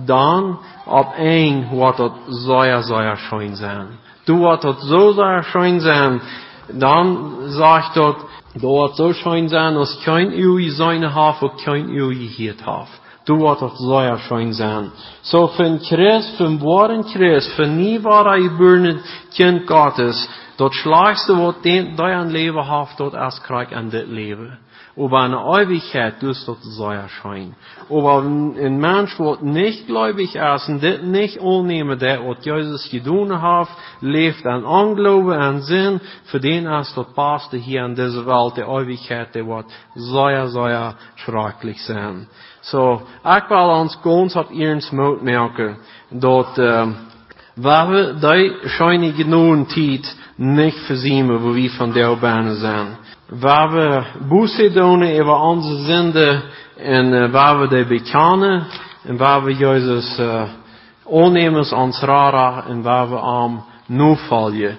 dan 0.05 0.59
op 0.85 1.13
een 1.17 1.65
wat 1.71 1.97
dat 1.97 2.13
zeer, 2.27 2.81
zeer 2.83 3.17
schön 3.17 3.55
sein. 3.55 3.87
Du 4.25 4.39
wat 4.39 4.61
dat 4.61 4.81
zo 4.81 5.11
zeer 5.11 5.43
schön 5.43 5.79
sein, 5.79 6.21
dan 6.67 7.33
sagt 7.47 7.95
dat, 7.95 8.15
Do 8.61 8.69
wat 8.69 8.95
so 8.95 9.13
schein 9.13 9.49
zan 9.49 9.77
as 9.77 9.97
kein 10.05 10.31
u 10.31 10.59
i 10.59 10.69
haf 11.07 11.41
o 11.41 11.49
kein 11.49 11.89
u 11.89 12.11
hier 12.13 12.29
hiet 12.37 12.61
haf. 12.61 12.89
Do 13.25 13.35
wat 13.35 13.61
of 13.61 13.77
zoya 13.77 14.17
schein 14.17 14.53
zan. 14.53 14.91
So 15.23 15.47
fin 15.47 15.79
kres 15.79 16.37
fin 16.37 16.59
boren 16.59 17.03
kres 17.03 17.47
fin 17.55 17.77
ni 17.77 17.97
war 17.97 18.27
er 18.27 18.37
i 18.37 18.49
burnen 18.49 19.01
kent 19.35 19.65
gottes. 19.65 20.27
Dort 20.57 20.75
schlagst 20.75 21.27
du 21.27 21.33
wat 21.33 21.63
den 21.63 21.95
dein 21.95 22.29
lewe 22.29 22.63
haf 22.63 22.95
dort 22.97 23.15
erst 23.15 23.43
kraik 23.43 23.73
an 23.73 23.89
dit 23.89 24.07
lewe. 24.07 24.51
Over 24.95 25.17
een 25.17 25.57
eeuwigheid 25.57 26.19
dus 26.19 26.45
dat 26.45 26.57
zou 26.61 26.93
er 26.93 27.19
zijn. 27.21 27.55
Over 27.87 28.25
een 28.55 28.79
mens 28.79 29.13
gläubig 29.85 30.35
is 30.35 30.67
en 30.67 30.79
dit 30.79 31.01
niet 31.01 31.39
aannemen 31.39 31.99
dat 31.99 32.23
wat 32.25 32.43
Jezus 32.43 32.87
gedaan 32.89 33.57
heeft, 33.57 33.71
leeft 33.99 34.45
aan 34.45 34.65
ongeloven 34.65 35.39
en 35.39 35.61
zin, 35.61 35.99
voor 36.23 36.39
den 36.39 36.67
is 36.67 36.93
dat 36.93 37.13
paste 37.13 37.57
hier 37.57 37.83
in 37.83 37.93
deze 37.93 38.23
wereld, 38.23 38.55
de 38.55 38.65
eeuwigheid, 38.65 39.33
die 39.33 39.43
wordt 39.43 39.73
zeer, 39.93 40.47
zeer 40.47 40.95
schrikkelijk 41.15 41.77
zijn. 41.77 42.27
So, 42.61 43.01
ich 43.23 43.49
will 43.49 43.69
uns 43.69 43.97
ganz 44.01 44.35
auf 44.35 44.49
eens 44.49 44.91
Mut 44.91 45.21
merken, 45.21 45.77
dat, 46.09 46.57
ähm, 46.57 46.95
wir 47.55 47.89
we 47.89 48.15
die 48.19 48.69
schöne 48.69 49.13
genoemtijd 49.13 50.17
niet 50.35 50.75
verzinnen, 50.87 51.43
wo 51.43 51.53
wir 51.53 51.69
von 51.69 51.93
der 51.93 52.09
Urbane 52.09 52.55
sind. 52.55 52.97
Waar 53.39 53.71
we 53.71 54.03
boete 54.27 54.71
doen 54.71 55.03
over 55.03 55.35
onze 55.35 55.83
zinde 55.83 56.41
en 56.77 57.13
uh, 57.13 57.31
waar 57.31 57.59
we 57.59 57.67
die 57.67 57.85
bekennen 57.85 58.63
en 59.03 59.17
waar 59.17 59.43
we 59.43 59.55
Jezus 59.55 60.19
uh, 60.19 60.43
aannemen 61.11 61.69
als 61.69 62.01
rara 62.01 62.65
en 62.67 62.81
waar 62.81 63.09
we 63.09 63.19
aan 63.19 63.65
nu 63.87 64.15
vallen. 64.15 64.77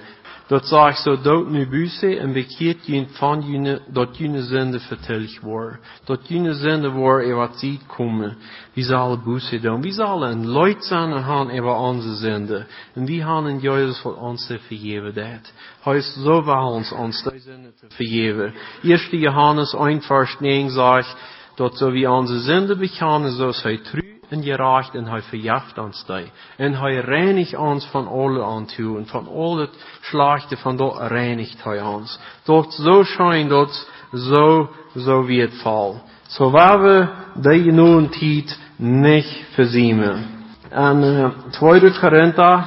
Dat 0.54 0.66
zegt 0.66 1.02
zo 1.02 1.20
dood 1.20 1.48
nu 1.48 1.68
buze 1.68 2.18
en 2.18 2.32
bekeert 2.32 2.86
je 2.86 3.06
van 3.08 3.42
jene, 3.46 3.80
dat 3.92 4.16
jene 4.16 4.42
zinde 4.42 4.80
verteld 4.80 5.38
wordt. 5.40 5.78
Dat 6.04 6.28
jene 6.28 6.54
zinde 6.54 6.90
wordt 6.90 7.26
er 7.26 7.34
wat 7.34 7.58
ziet 7.58 7.86
komen. 7.86 8.36
Wie 8.72 8.84
zal 8.84 9.18
buze 9.22 9.60
doen? 9.60 9.82
Wie 9.82 9.92
zal 9.92 10.26
een 10.26 10.50
leut 10.50 10.84
zijn 10.84 11.22
gaan 11.22 11.50
over 11.50 11.74
onze 11.74 12.14
zinde? 12.14 12.66
En 12.94 13.04
wie 13.04 13.22
gaan 13.22 13.48
in 13.48 13.58
Jezus 13.58 14.00
voor 14.00 14.16
ons 14.16 14.46
te 14.46 14.58
vergeven 14.58 15.14
dat? 15.14 15.52
Hij 15.80 15.96
is 15.96 16.12
zo 16.22 16.44
wel 16.44 16.68
ons 16.68 16.92
ons 16.92 17.22
te 17.22 17.60
vergeven. 17.88 18.54
Eerste 18.82 19.18
Johannes 19.18 19.72
1 19.72 20.02
vers 20.02 20.36
9 20.40 20.70
zegt, 20.70 21.16
dat 21.54 21.76
zo 21.76 21.90
wie 21.90 22.10
onze 22.10 22.40
zinde 22.40 22.76
bekennen, 22.76 23.32
zo 23.32 23.52
zij 23.52 23.78
trouw 23.78 24.03
en 24.34 24.42
gerecht 24.42 24.94
en 24.94 25.06
hij 25.06 25.22
verjaft 25.22 25.78
ons 25.78 26.04
die. 26.06 26.30
En 26.56 26.74
hij 26.74 27.00
reinigt 27.00 27.56
ons 27.56 27.86
van 27.86 28.08
alle 28.08 28.44
aantoe 28.44 28.98
en 28.98 29.06
van 29.06 29.28
al 29.28 29.56
het 29.56 29.98
slechte 30.00 30.56
van 30.56 30.76
dat 30.76 30.98
reinigt 30.98 31.64
hij 31.64 31.82
ons. 31.82 32.18
Tot 32.42 32.74
zo 32.74 33.02
schijnt 33.02 33.48
dat 33.48 33.90
zo, 34.12 34.70
zo 34.96 35.24
wie 35.24 35.40
het 35.40 35.60
val. 35.62 36.02
Zo 36.26 36.50
waar 36.50 36.82
we 36.82 37.08
die 37.34 37.72
nu 37.72 38.08
tijd 38.08 38.60
niet 38.76 39.44
verziemen. 39.52 40.26
En 40.70 41.02
uh, 41.02 41.28
2 41.50 41.98
Korinther, 42.00 42.66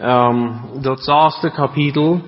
um, 0.00 0.60
dat 0.80 1.04
zesde 1.04 1.50
kapitel, 1.50 2.20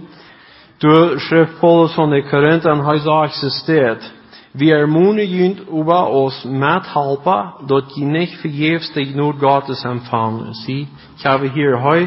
de 0.79 1.14
schrift 1.16 1.59
Paulus 1.59 1.92
van 1.92 2.11
de 2.11 2.29
Korinther 2.29 2.72
en 2.72 2.85
hij 2.85 2.98
zegt, 2.98 3.35
ze 3.35 3.51
staat, 3.51 4.12
Vi 4.59 4.71
ermonigen 4.71 5.57
über 5.71 6.11
oss 6.11 6.44
medhjälpa, 6.44 7.55
dat 7.66 7.94
je 7.94 8.05
nicht 8.05 8.40
vergevs 8.40 8.92
de 8.92 9.05
nåd 9.14 9.38
Gottes 9.38 9.85
empfangen. 9.85 10.55
Zie, 10.55 10.88
ich 11.16 11.25
habe 11.25 11.49
hier 11.49 11.83
heu, 11.83 12.07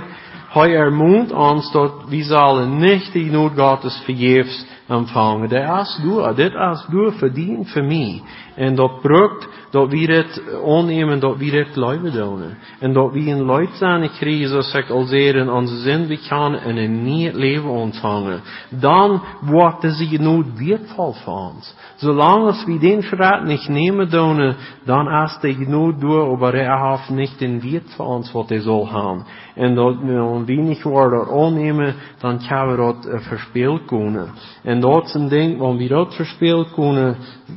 heu 0.53 0.73
ermunt 0.73 1.31
ons 1.31 1.71
dat 1.71 1.91
vi 2.07 2.23
zullen 2.23 2.77
nicht 2.77 3.13
de 3.13 3.19
nåd 3.31 3.51
Gottes 3.55 4.01
vergevs 4.05 4.65
empfangen. 4.87 5.49
Det 5.49 5.63
is 5.81 5.99
du, 6.03 6.33
dit 6.35 6.53
is 6.53 6.85
du 6.89 7.11
verdient 7.11 7.71
voor 7.71 7.83
mij. 7.83 8.21
En 8.55 8.75
dat 8.75 9.01
brukt 9.01 9.47
dat 9.71 9.89
we 9.89 9.97
het 9.97 10.41
aannemen, 10.65 11.19
dat 11.19 11.37
we 11.37 11.45
het 11.45 11.75
leven 11.75 12.11
doen. 12.11 12.41
En 12.79 12.93
dat 12.93 13.11
we 13.11 13.19
een 13.19 13.45
leid 13.45 13.69
zijn 13.73 14.09
krijgen, 14.09 14.47
zoals 14.47 14.73
ik 14.73 14.89
al 14.89 15.03
zei, 15.03 15.27
in 15.27 15.49
onze 15.49 15.77
zin 15.77 16.07
we 16.07 16.17
gaan 16.17 16.55
en 16.55 16.77
een 16.77 17.03
nieuw 17.03 17.31
leven 17.33 17.69
ontvangen. 17.69 18.41
Dan 18.69 19.23
wordt 19.41 19.81
het 19.81 19.93
zich 19.93 20.19
nooit 20.19 20.47
wertvol 20.57 21.13
voor 21.13 21.33
ons. 21.33 21.75
Zolang 21.95 22.45
als 22.45 22.65
we 22.65 22.79
den 22.79 23.01
Schritt 23.03 23.43
nicht 23.43 23.69
nehmen 23.69 24.09
doen, 24.09 24.55
dan 24.85 25.11
is 25.23 25.37
het 25.41 25.55
genoeg 25.55 25.99
door, 25.99 26.31
aber 26.31 26.53
er 26.53 26.89
heeft 26.89 27.09
niet 27.09 27.39
den 27.39 27.61
Wert 27.61 27.93
voor 27.95 28.05
ons 28.05 28.31
wat 28.31 28.49
hij 28.49 28.59
zal 28.59 28.85
gaan. 28.85 29.25
En 29.55 29.75
dat 29.75 29.95
we 29.99 30.43
wenig 30.45 30.83
worden 30.83 31.27
aannemen, 31.27 31.95
dan 32.19 32.41
gaan 32.41 32.69
we 32.69 32.75
dat 32.75 33.21
verspeeld 33.21 33.85
kunnen. 33.85 34.27
En 34.63 34.79
dat 34.79 35.05
is 35.05 35.13
een 35.13 35.27
ding, 35.27 35.57
wanneer 35.57 35.87
we 35.87 35.93
dat 35.93 36.15
verspeeld 36.15 36.73
kunnen, 36.73 37.15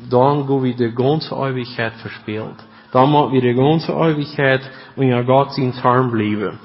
dan 0.08 0.46
gaan 0.46 0.60
we 0.60 0.74
de 0.74 0.90
ganze 0.94 1.34
eeuwigheid 1.34 2.03
verspeeld. 2.10 2.64
Dan 2.90 3.10
moeten 3.10 3.40
we 3.40 3.40
de 3.40 3.54
ganze 3.54 3.92
eeuwigheid 3.92 4.70
in 4.94 5.24
Gott 5.26 5.54
zijn 5.54 5.74
arm 5.82 6.10
blijven. 6.10 6.58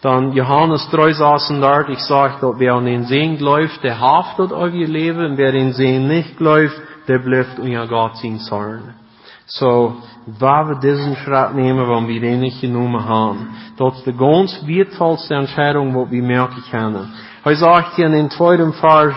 Dan 0.00 0.32
Johannes 0.32 0.88
3,36, 0.90 1.88
ich 1.88 2.00
sage, 2.00 2.40
dat 2.40 2.58
wer 2.58 2.72
an 2.72 2.84
den 2.84 3.04
Segen 3.04 3.38
läuft, 3.38 3.82
der 3.82 3.98
haftet 4.00 4.52
auf 4.52 4.72
ihr 4.72 4.88
Leben, 4.88 5.24
und 5.24 5.36
wer 5.36 5.52
den 5.52 5.72
Segen 5.72 6.06
nicht 6.06 6.40
läuft, 6.40 6.80
der 7.06 7.18
bleibt 7.18 7.58
unter 7.58 7.86
Gott 7.86 8.16
sein 8.16 8.38
Zorn. 8.38 8.94
So, 9.44 9.96
waar 10.38 10.68
we 10.68 10.78
diesen 10.80 11.16
Schritt 11.16 11.54
nehmen, 11.54 11.86
wann 11.88 12.08
wir 12.08 12.20
den 12.20 12.40
nicht 12.40 12.60
genommen 12.60 13.04
haben. 13.04 13.48
Dat 13.76 13.94
is 13.94 14.02
de 14.04 14.12
ganz 14.12 14.62
wertvollste 14.66 15.34
Entscheidung, 15.34 15.94
wat 15.94 16.10
we 16.10 16.22
merken 16.22 16.62
können. 16.70 17.10
Hij 17.42 17.54
sagt 17.54 17.94
hier 17.96 18.06
in 18.06 18.12
den 18.12 18.28
tweiten 18.28 18.72
Vers, 18.72 19.14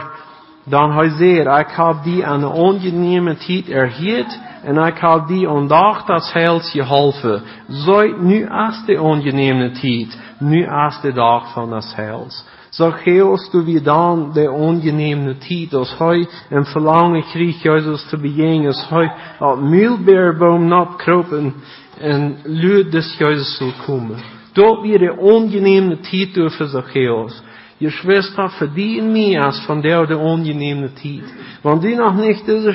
dan 0.66 0.92
hij 0.92 1.10
zegt, 1.10 1.60
ik 1.60 1.76
heb 1.76 2.04
die 2.04 2.24
een 2.24 2.46
ongeneme 2.46 3.38
tijd 3.38 3.70
erhielt, 3.70 4.40
en 4.64 4.78
ik 4.78 4.98
heb 4.98 5.28
die 5.28 5.50
ondag 5.50 6.06
das 6.06 6.34
Heils 6.34 6.72
geholfen. 6.72 7.42
Zoit 7.68 8.22
nu 8.22 8.50
als 8.50 8.86
de 8.86 9.02
ongeneme 9.02 9.72
tijd, 9.72 10.20
nu 10.40 10.68
als 10.68 11.02
de 11.02 11.14
dag 11.14 11.54
van 11.54 11.70
das 11.70 11.96
Heils. 11.96 12.46
Zacchaeus, 12.70 13.50
du 13.52 13.64
wie 13.64 13.82
dan 13.82 14.32
de 14.34 14.52
ongeneme 14.52 15.38
tijd, 15.38 15.74
als 15.74 15.98
hij 15.98 16.28
een 16.50 16.66
verlangen 16.66 17.24
kreeg, 17.24 17.62
Jezus 17.62 18.10
te 18.10 18.18
bejegen, 18.18 18.66
als 18.66 18.90
hij 18.90 19.14
op 19.40 19.60
muilbeerboom 19.60 20.68
napkropen 20.68 21.54
en 22.00 22.38
luid 22.44 22.92
des 22.92 23.16
Jezus 23.18 23.58
zal 23.58 23.72
komen. 23.86 24.18
Dat 24.54 24.82
weer 24.82 25.00
de 25.00 25.18
ongeneme 25.18 26.00
tijd 26.00 26.54
voor 26.54 26.68
Zacchaeus. 26.68 27.42
Je 27.84 27.90
Schwester 27.90 28.50
verdient 28.50 29.12
mehr 29.12 29.44
als 29.44 29.60
von 29.66 29.82
der 29.82 30.08
der 30.08 30.18
ungenehme 30.18 30.96
Zeit. 30.96 31.28
Wenn 31.64 31.82
du 31.82 31.96
noch 31.98 32.16
nicht 32.16 32.48
diesen 32.48 32.74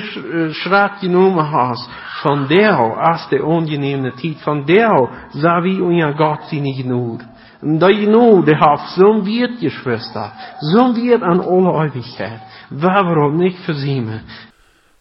Schritt 0.53 0.99
genommen 1.01 1.51
hast, 1.51 1.89
von 2.21 2.47
der 2.47 2.77
als 2.77 3.27
der 3.29 3.43
ungenehme 3.43 4.13
Zeit, 4.17 4.37
von 4.43 4.67
der 4.67 5.09
sah 5.33 5.63
wie 5.63 5.81
unser 5.81 6.13
Gott 6.13 6.41
sie 6.51 6.61
nicht 6.61 6.83
genug. 6.83 7.21
Und 7.59 7.79
da 7.79 7.87
genug, 7.87 8.45
der 8.45 8.59
hat 8.59 8.81
so 8.95 9.25
wird, 9.25 9.59
je 9.59 9.71
Schwester, 9.71 10.31
so 10.61 10.95
wird 10.95 11.23
an 11.23 11.39
alle 11.41 11.87
Ewigkeit. 11.87 12.41
Warum 12.69 13.37
nicht 13.37 13.57
versäumen? 13.65 14.21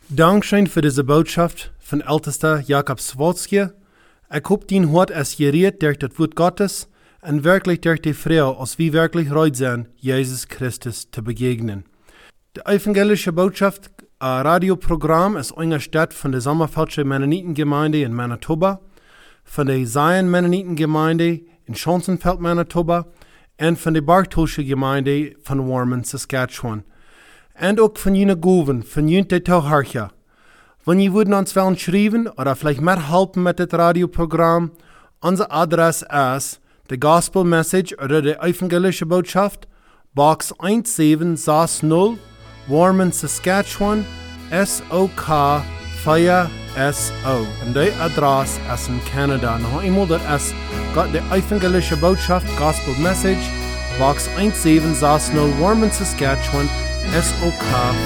Dankeschön 0.08 0.68
für 0.68 0.80
diese 0.80 1.04
Botschaft 1.04 1.70
von 1.80 2.00
Ältester 2.00 2.62
Jakob 2.66 3.00
Swotzke. 3.00 3.74
Ich 4.34 4.48
hoffe, 4.48 4.64
den 4.70 4.90
Hort 4.90 5.10
es 5.10 5.36
geriert 5.36 5.82
durch 5.82 5.98
das 5.98 6.18
Wort 6.18 6.34
Gottes 6.34 6.88
und 7.22 7.44
wirklich 7.44 7.80
durch 7.80 8.00
die 8.00 8.14
Frau, 8.14 8.58
als 8.58 8.78
wir 8.78 8.92
wirklich 8.92 9.30
reut 9.30 9.56
sind, 9.56 9.88
Jesus 9.96 10.48
Christus 10.48 11.10
zu 11.10 11.22
begegnen. 11.22 11.84
Die 12.56 12.60
evangelische 12.60 13.32
Botschaft, 13.32 13.90
ein 14.18 14.46
Radioprogramm, 14.46 15.36
ist 15.36 15.52
unterstützt 15.52 16.14
von 16.14 16.32
der 16.32 16.40
Sommerfeldsche 16.40 17.04
Mennonitengemeinde 17.04 18.02
in 18.02 18.14
Manitoba, 18.14 18.80
von 19.44 19.66
der 19.66 19.84
Zion 19.84 20.30
Mennonitengemeinde 20.30 21.40
in 21.66 21.74
Schonsenfeld, 21.74 22.40
Manitoba 22.40 23.06
und 23.60 23.78
von 23.78 23.94
der 23.94 24.02
Bartolsche 24.02 24.64
Gemeinde 24.64 25.34
von 25.42 25.68
Warman, 25.68 26.04
Saskatchewan. 26.04 26.84
Und 27.60 27.80
auch 27.80 27.98
von 27.98 28.14
jenen 28.14 28.40
Goven, 28.40 28.84
von 28.84 29.08
jenen 29.08 29.28
Tauharcha. 29.28 30.12
Wenn 30.84 31.00
ihr 31.00 31.12
würden 31.12 31.34
uns 31.34 31.56
wollen 31.56 31.76
schreiben 31.76 32.28
oder 32.28 32.54
vielleicht 32.54 32.80
mithelfen 32.80 33.42
mit 33.42 33.58
dem 33.58 33.68
Radioprogramm, 33.68 34.70
unsere 35.20 35.50
Adresse 35.50 36.06
ist 36.36 36.60
The 36.90 36.98
Gospel 36.98 37.44
Message 37.44 37.92
oder 38.02 38.22
die 38.22 38.32
evangelische 38.32 39.04
Botschaft, 39.04 39.68
Box 40.14 40.54
1760, 40.58 42.18
Warman, 42.66 43.12
Saskatchewan, 43.12 44.06
SOK 44.50 45.62
4SO. 46.02 46.48
Und 47.66 47.74
die 47.74 47.92
Adresse 48.00 48.58
ist 48.74 48.88
in 48.88 49.04
Kanada. 49.12 49.58
Noch 49.58 49.82
einmal, 49.82 50.06
das 50.06 50.44
ist 50.44 50.54
die 51.12 51.18
evangelische 51.36 51.98
Botschaft, 51.98 52.46
Gospel 52.56 52.94
Message, 53.02 53.50
Box 53.98 54.26
1760, 54.38 55.34
Warman, 55.60 55.90
Saskatchewan, 55.90 56.70
SOK 57.12 57.52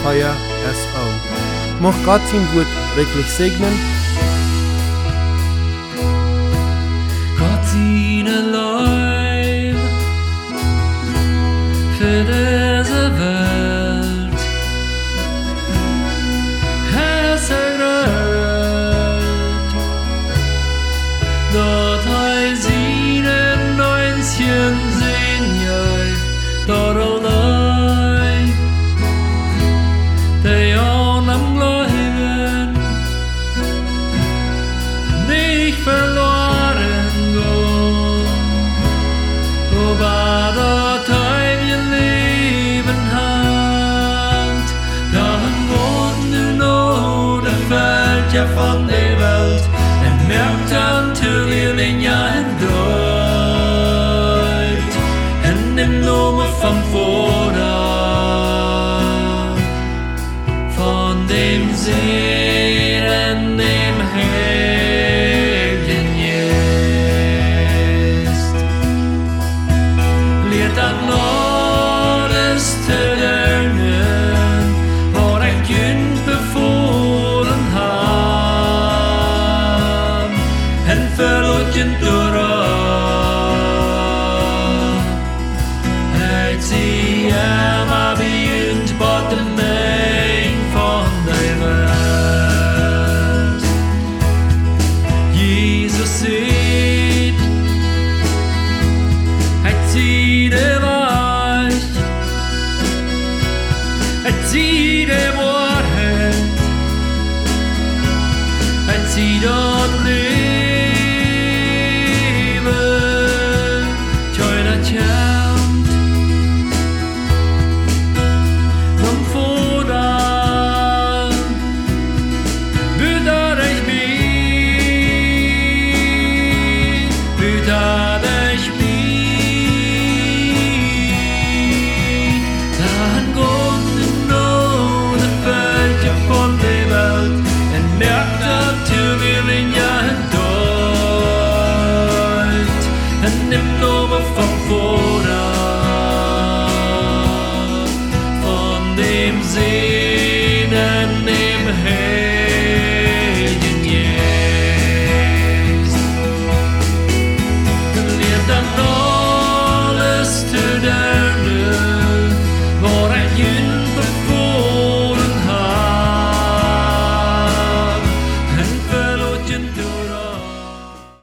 4SO. 0.05 1.05
Mocht 1.81 2.05
Gott 2.05 2.23
sein 2.27 2.49
Wort 2.53 2.67
wirklich 2.97 3.27
segnen. 3.27 3.79
Gott 7.39 8.12